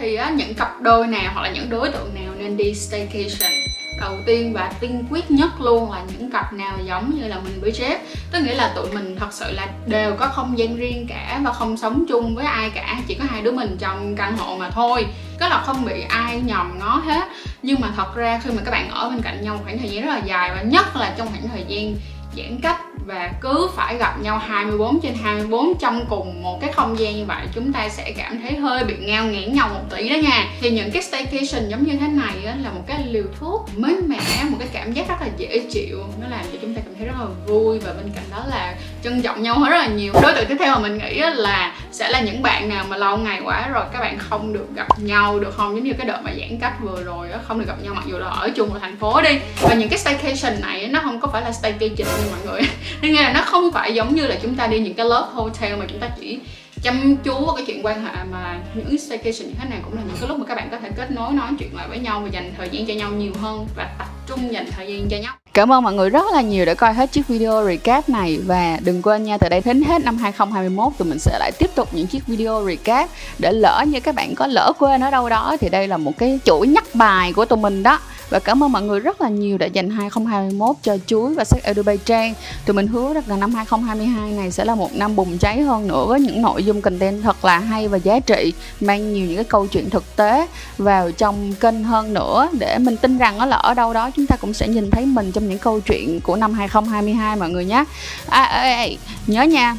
Thì 0.00 0.14
á, 0.14 0.30
những 0.30 0.54
cặp 0.54 0.80
đôi 0.80 1.06
nào 1.06 1.32
hoặc 1.34 1.42
là 1.42 1.52
những 1.52 1.70
đối 1.70 1.90
tượng 1.90 2.14
nào 2.14 2.34
nên 2.52 2.66
đi 2.66 2.74
staycation. 2.74 3.52
Đầu 4.00 4.18
tiên 4.26 4.52
và 4.52 4.72
tiên 4.80 5.04
quyết 5.10 5.30
nhất 5.30 5.60
luôn 5.60 5.92
là 5.92 6.02
những 6.12 6.30
cặp 6.30 6.52
nào 6.52 6.78
giống 6.84 7.18
như 7.18 7.28
là 7.28 7.40
mình 7.44 7.60
với 7.60 7.70
Jeff 7.70 7.98
tức 8.32 8.40
nghĩa 8.40 8.54
là 8.54 8.72
tụi 8.76 8.92
mình 8.92 9.16
thật 9.20 9.32
sự 9.32 9.52
là 9.52 9.68
đều 9.86 10.14
có 10.18 10.26
không 10.26 10.58
gian 10.58 10.76
riêng 10.76 11.06
cả 11.08 11.40
và 11.44 11.52
không 11.52 11.76
sống 11.76 12.04
chung 12.08 12.34
với 12.34 12.44
ai 12.44 12.70
cả, 12.70 13.00
chỉ 13.06 13.14
có 13.14 13.24
hai 13.28 13.42
đứa 13.42 13.52
mình 13.52 13.76
trong 13.78 14.16
căn 14.16 14.36
hộ 14.36 14.56
mà 14.56 14.70
thôi. 14.70 15.06
Có 15.40 15.48
là 15.48 15.62
không 15.66 15.84
bị 15.84 16.02
ai 16.08 16.40
nhòm 16.40 16.78
ngó 16.78 17.02
hết. 17.06 17.28
Nhưng 17.62 17.80
mà 17.80 17.88
thật 17.96 18.14
ra 18.14 18.40
khi 18.44 18.50
mà 18.50 18.62
các 18.64 18.70
bạn 18.70 18.90
ở 18.90 19.10
bên 19.10 19.20
cạnh 19.22 19.44
nhau 19.44 19.60
khoảng 19.64 19.78
thời 19.78 19.88
gian 19.88 20.04
rất 20.04 20.10
là 20.10 20.20
dài 20.24 20.50
và 20.54 20.62
nhất 20.62 20.96
là 20.96 21.14
trong 21.18 21.28
khoảng 21.28 21.48
thời 21.48 21.64
gian 21.68 21.94
giãn 22.36 22.58
cách 22.62 22.80
và 23.06 23.32
cứ 23.40 23.68
phải 23.76 23.96
gặp 23.96 24.20
nhau 24.20 24.38
24 24.38 25.00
trên 25.00 25.14
24 25.14 25.78
trong 25.78 26.04
cùng 26.08 26.42
một 26.42 26.60
cái 26.60 26.72
không 26.72 26.98
gian 26.98 27.16
như 27.16 27.24
vậy 27.24 27.46
chúng 27.54 27.72
ta 27.72 27.88
sẽ 27.88 28.12
cảm 28.16 28.42
thấy 28.42 28.56
hơi 28.56 28.84
bị 28.84 28.94
ngao 29.00 29.26
nghẽn 29.26 29.52
nhau 29.52 29.68
một 29.68 29.96
tí 29.96 30.08
đó 30.08 30.16
nha. 30.16 30.48
Thì 30.60 30.70
những 30.70 30.90
cái 30.90 31.02
staycation 31.02 31.68
giống 31.68 31.84
như 31.84 31.96
thế 31.96 32.08
này 32.08 32.44
á, 32.46 32.56
là 32.62 32.70
một 32.70 32.82
cái 32.86 33.06
liều 33.06 33.24
thuốc 33.40 33.68
mới 33.76 33.96
mẻ 34.06 34.44
một 34.50 34.56
cái 34.58 34.68
cảm 34.72 34.92
giác 34.92 35.08
rất 35.08 35.20
là 35.20 35.28
dễ 35.36 35.58
chịu 35.70 35.98
nó 36.20 36.28
làm 36.28 36.44
cho 36.52 36.58
chúng 36.62 36.74
ta 36.74 36.80
cảm 36.84 36.94
thấy 36.98 37.06
rất 37.06 37.14
là 37.18 37.26
vui 37.46 37.78
và 37.78 37.92
bên 37.92 38.12
cạnh 38.14 38.24
đó 38.30 38.44
là 38.48 38.74
trân 39.04 39.22
trọng 39.22 39.42
nhau 39.42 39.58
hết 39.58 39.70
rất 39.70 39.78
là 39.78 39.86
nhiều. 39.86 40.12
Đối 40.22 40.32
tượng 40.32 40.46
tiếp 40.48 40.56
theo 40.58 40.74
mà 40.74 40.80
mình 40.80 40.98
nghĩ 40.98 41.20
là 41.34 41.74
sẽ 41.92 42.08
là 42.08 42.20
những 42.20 42.42
bạn 42.42 42.68
nào 42.68 42.84
mà 42.88 42.96
lâu 42.96 43.16
ngày 43.16 43.40
quá 43.44 43.68
rồi 43.68 43.84
các 43.92 44.00
bạn 44.00 44.18
không 44.18 44.52
được 44.52 44.66
gặp 44.74 44.86
nhau 44.98 45.38
được 45.40 45.54
không? 45.56 45.76
Giống 45.76 45.84
như 45.84 45.92
cái 45.98 46.06
đợt 46.06 46.20
mà 46.24 46.32
giãn 46.40 46.58
cách 46.60 46.72
vừa 46.80 47.02
rồi 47.02 47.30
á, 47.30 47.38
không 47.48 47.58
được 47.58 47.66
gặp 47.68 47.82
nhau 47.82 47.94
mặc 47.94 48.04
dù 48.06 48.18
là 48.18 48.26
ở 48.26 48.50
chung 48.56 48.68
một 48.68 48.76
thành 48.80 48.96
phố 48.96 49.22
đi. 49.22 49.38
Và 49.62 49.74
những 49.74 49.88
cái 49.88 49.98
staycation 49.98 50.60
này 50.60 50.88
nó 50.88 51.00
không 51.02 51.20
có 51.20 51.28
phải 51.32 51.42
là 51.42 51.52
staycation 51.52 52.06
nha 52.06 52.26
mọi 52.30 52.40
người. 52.46 52.60
Nên 53.02 53.12
nghe 53.12 53.22
là 53.22 53.32
nó 53.32 53.42
không 53.42 53.72
phải 53.72 53.94
giống 53.94 54.14
như 54.14 54.26
là 54.26 54.36
chúng 54.42 54.54
ta 54.54 54.66
đi 54.66 54.78
những 54.78 54.94
cái 54.94 55.06
lớp 55.06 55.28
hotel 55.32 55.76
mà 55.76 55.86
chúng 55.88 56.00
ta 56.00 56.08
chỉ 56.20 56.38
chăm 56.82 57.16
chú 57.16 57.46
vào 57.46 57.54
cái 57.56 57.64
chuyện 57.66 57.86
quan 57.86 58.04
hệ 58.04 58.24
mà 58.32 58.58
những 58.74 58.98
staycation 58.98 59.48
như 59.48 59.54
thế 59.60 59.68
này 59.70 59.78
cũng 59.84 59.94
là 59.94 60.02
những 60.06 60.16
cái 60.20 60.28
lúc 60.28 60.38
mà 60.38 60.44
các 60.48 60.54
bạn 60.54 60.68
có 60.70 60.78
thể 60.78 60.90
kết 60.96 61.10
nối 61.10 61.32
nói 61.32 61.50
chuyện 61.58 61.76
lại 61.76 61.88
với 61.88 61.98
nhau 61.98 62.20
và 62.20 62.28
dành 62.28 62.54
thời 62.56 62.68
gian 62.68 62.86
cho 62.86 62.94
nhau 62.94 63.10
nhiều 63.10 63.32
hơn 63.40 63.66
và 63.76 63.90
tập 63.98 64.08
trung 64.26 64.52
dành 64.52 64.66
thời 64.70 64.86
gian 64.86 65.08
cho 65.08 65.16
nhau. 65.16 65.41
Cảm 65.54 65.72
ơn 65.72 65.82
mọi 65.82 65.92
người 65.92 66.10
rất 66.10 66.24
là 66.32 66.40
nhiều 66.40 66.64
đã 66.64 66.74
coi 66.74 66.94
hết 66.94 67.12
chiếc 67.12 67.28
video 67.28 67.64
recap 67.66 68.08
này. 68.08 68.38
Và 68.46 68.78
đừng 68.84 69.02
quên 69.02 69.24
nha, 69.24 69.38
từ 69.38 69.48
đây 69.48 69.62
đến 69.64 69.82
hết 69.82 70.04
năm 70.04 70.16
2021 70.16 70.92
tụi 70.98 71.08
mình 71.08 71.18
sẽ 71.18 71.38
lại 71.38 71.52
tiếp 71.58 71.70
tục 71.74 71.88
những 71.92 72.06
chiếc 72.06 72.26
video 72.26 72.66
recap 72.66 73.10
để 73.38 73.52
lỡ 73.52 73.84
như 73.86 74.00
các 74.00 74.14
bạn 74.14 74.34
có 74.34 74.46
lỡ 74.46 74.72
quên 74.78 75.00
ở 75.00 75.10
đâu 75.10 75.28
đó, 75.28 75.56
thì 75.60 75.68
đây 75.68 75.88
là 75.88 75.96
một 75.96 76.12
cái 76.18 76.40
chuỗi 76.44 76.66
nhắc 76.66 76.84
bài 76.94 77.32
của 77.32 77.44
tụi 77.44 77.58
mình 77.58 77.82
đó 77.82 78.00
và 78.32 78.38
cảm 78.38 78.62
ơn 78.62 78.72
mọi 78.72 78.82
người 78.82 79.00
rất 79.00 79.20
là 79.20 79.28
nhiều 79.28 79.58
đã 79.58 79.66
dành 79.66 79.90
2021 79.90 80.76
cho 80.82 80.96
chuối 81.06 81.34
và 81.34 81.44
sách 81.44 81.62
trang. 82.04 82.34
Tụi 82.66 82.74
mình 82.74 82.86
hứa 82.86 83.14
rằng 83.14 83.40
năm 83.40 83.54
2022 83.54 84.32
này 84.32 84.50
sẽ 84.50 84.64
là 84.64 84.74
một 84.74 84.96
năm 84.96 85.16
bùng 85.16 85.38
cháy 85.38 85.62
hơn 85.62 85.88
nữa 85.88 86.04
với 86.08 86.20
những 86.20 86.42
nội 86.42 86.64
dung 86.64 86.80
content 86.80 87.22
thật 87.22 87.44
là 87.44 87.58
hay 87.58 87.88
và 87.88 87.96
giá 87.96 88.20
trị 88.20 88.52
mang 88.80 89.12
nhiều 89.12 89.26
những 89.26 89.36
cái 89.36 89.44
câu 89.44 89.66
chuyện 89.66 89.90
thực 89.90 90.16
tế 90.16 90.46
vào 90.78 91.10
trong 91.10 91.52
kênh 91.60 91.84
hơn 91.84 92.14
nữa. 92.14 92.48
Để 92.58 92.78
mình 92.78 92.96
tin 92.96 93.18
rằng 93.18 93.48
là 93.48 93.56
ở 93.56 93.74
đâu 93.74 93.92
đó 93.92 94.10
chúng 94.10 94.26
ta 94.26 94.36
cũng 94.36 94.54
sẽ 94.54 94.68
nhìn 94.68 94.90
thấy 94.90 95.06
mình 95.06 95.32
trong 95.32 95.48
những 95.48 95.58
câu 95.58 95.80
chuyện 95.80 96.20
của 96.20 96.36
năm 96.36 96.52
2022 96.52 97.36
mọi 97.36 97.50
người 97.50 97.64
nhé. 97.64 97.84
À, 98.28 98.42
à, 98.42 98.60
à, 98.60 98.86
nhớ 99.26 99.42
nha 99.42 99.76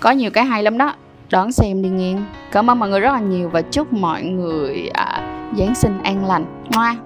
có 0.00 0.10
nhiều 0.10 0.30
cái 0.30 0.44
hay 0.44 0.62
lắm 0.62 0.78
đó. 0.78 0.94
Đón 1.30 1.52
xem 1.52 1.82
đi 1.82 1.88
nghe. 1.88 2.14
Cảm 2.52 2.70
ơn 2.70 2.78
mọi 2.78 2.88
người 2.88 3.00
rất 3.00 3.12
là 3.12 3.20
nhiều 3.20 3.48
và 3.48 3.62
chúc 3.62 3.92
mọi 3.92 4.22
người 4.22 4.90
à, 4.94 5.20
giáng 5.58 5.74
sinh 5.74 6.02
an 6.02 6.26
lành. 6.26 6.44
Ngoa. 6.72 6.96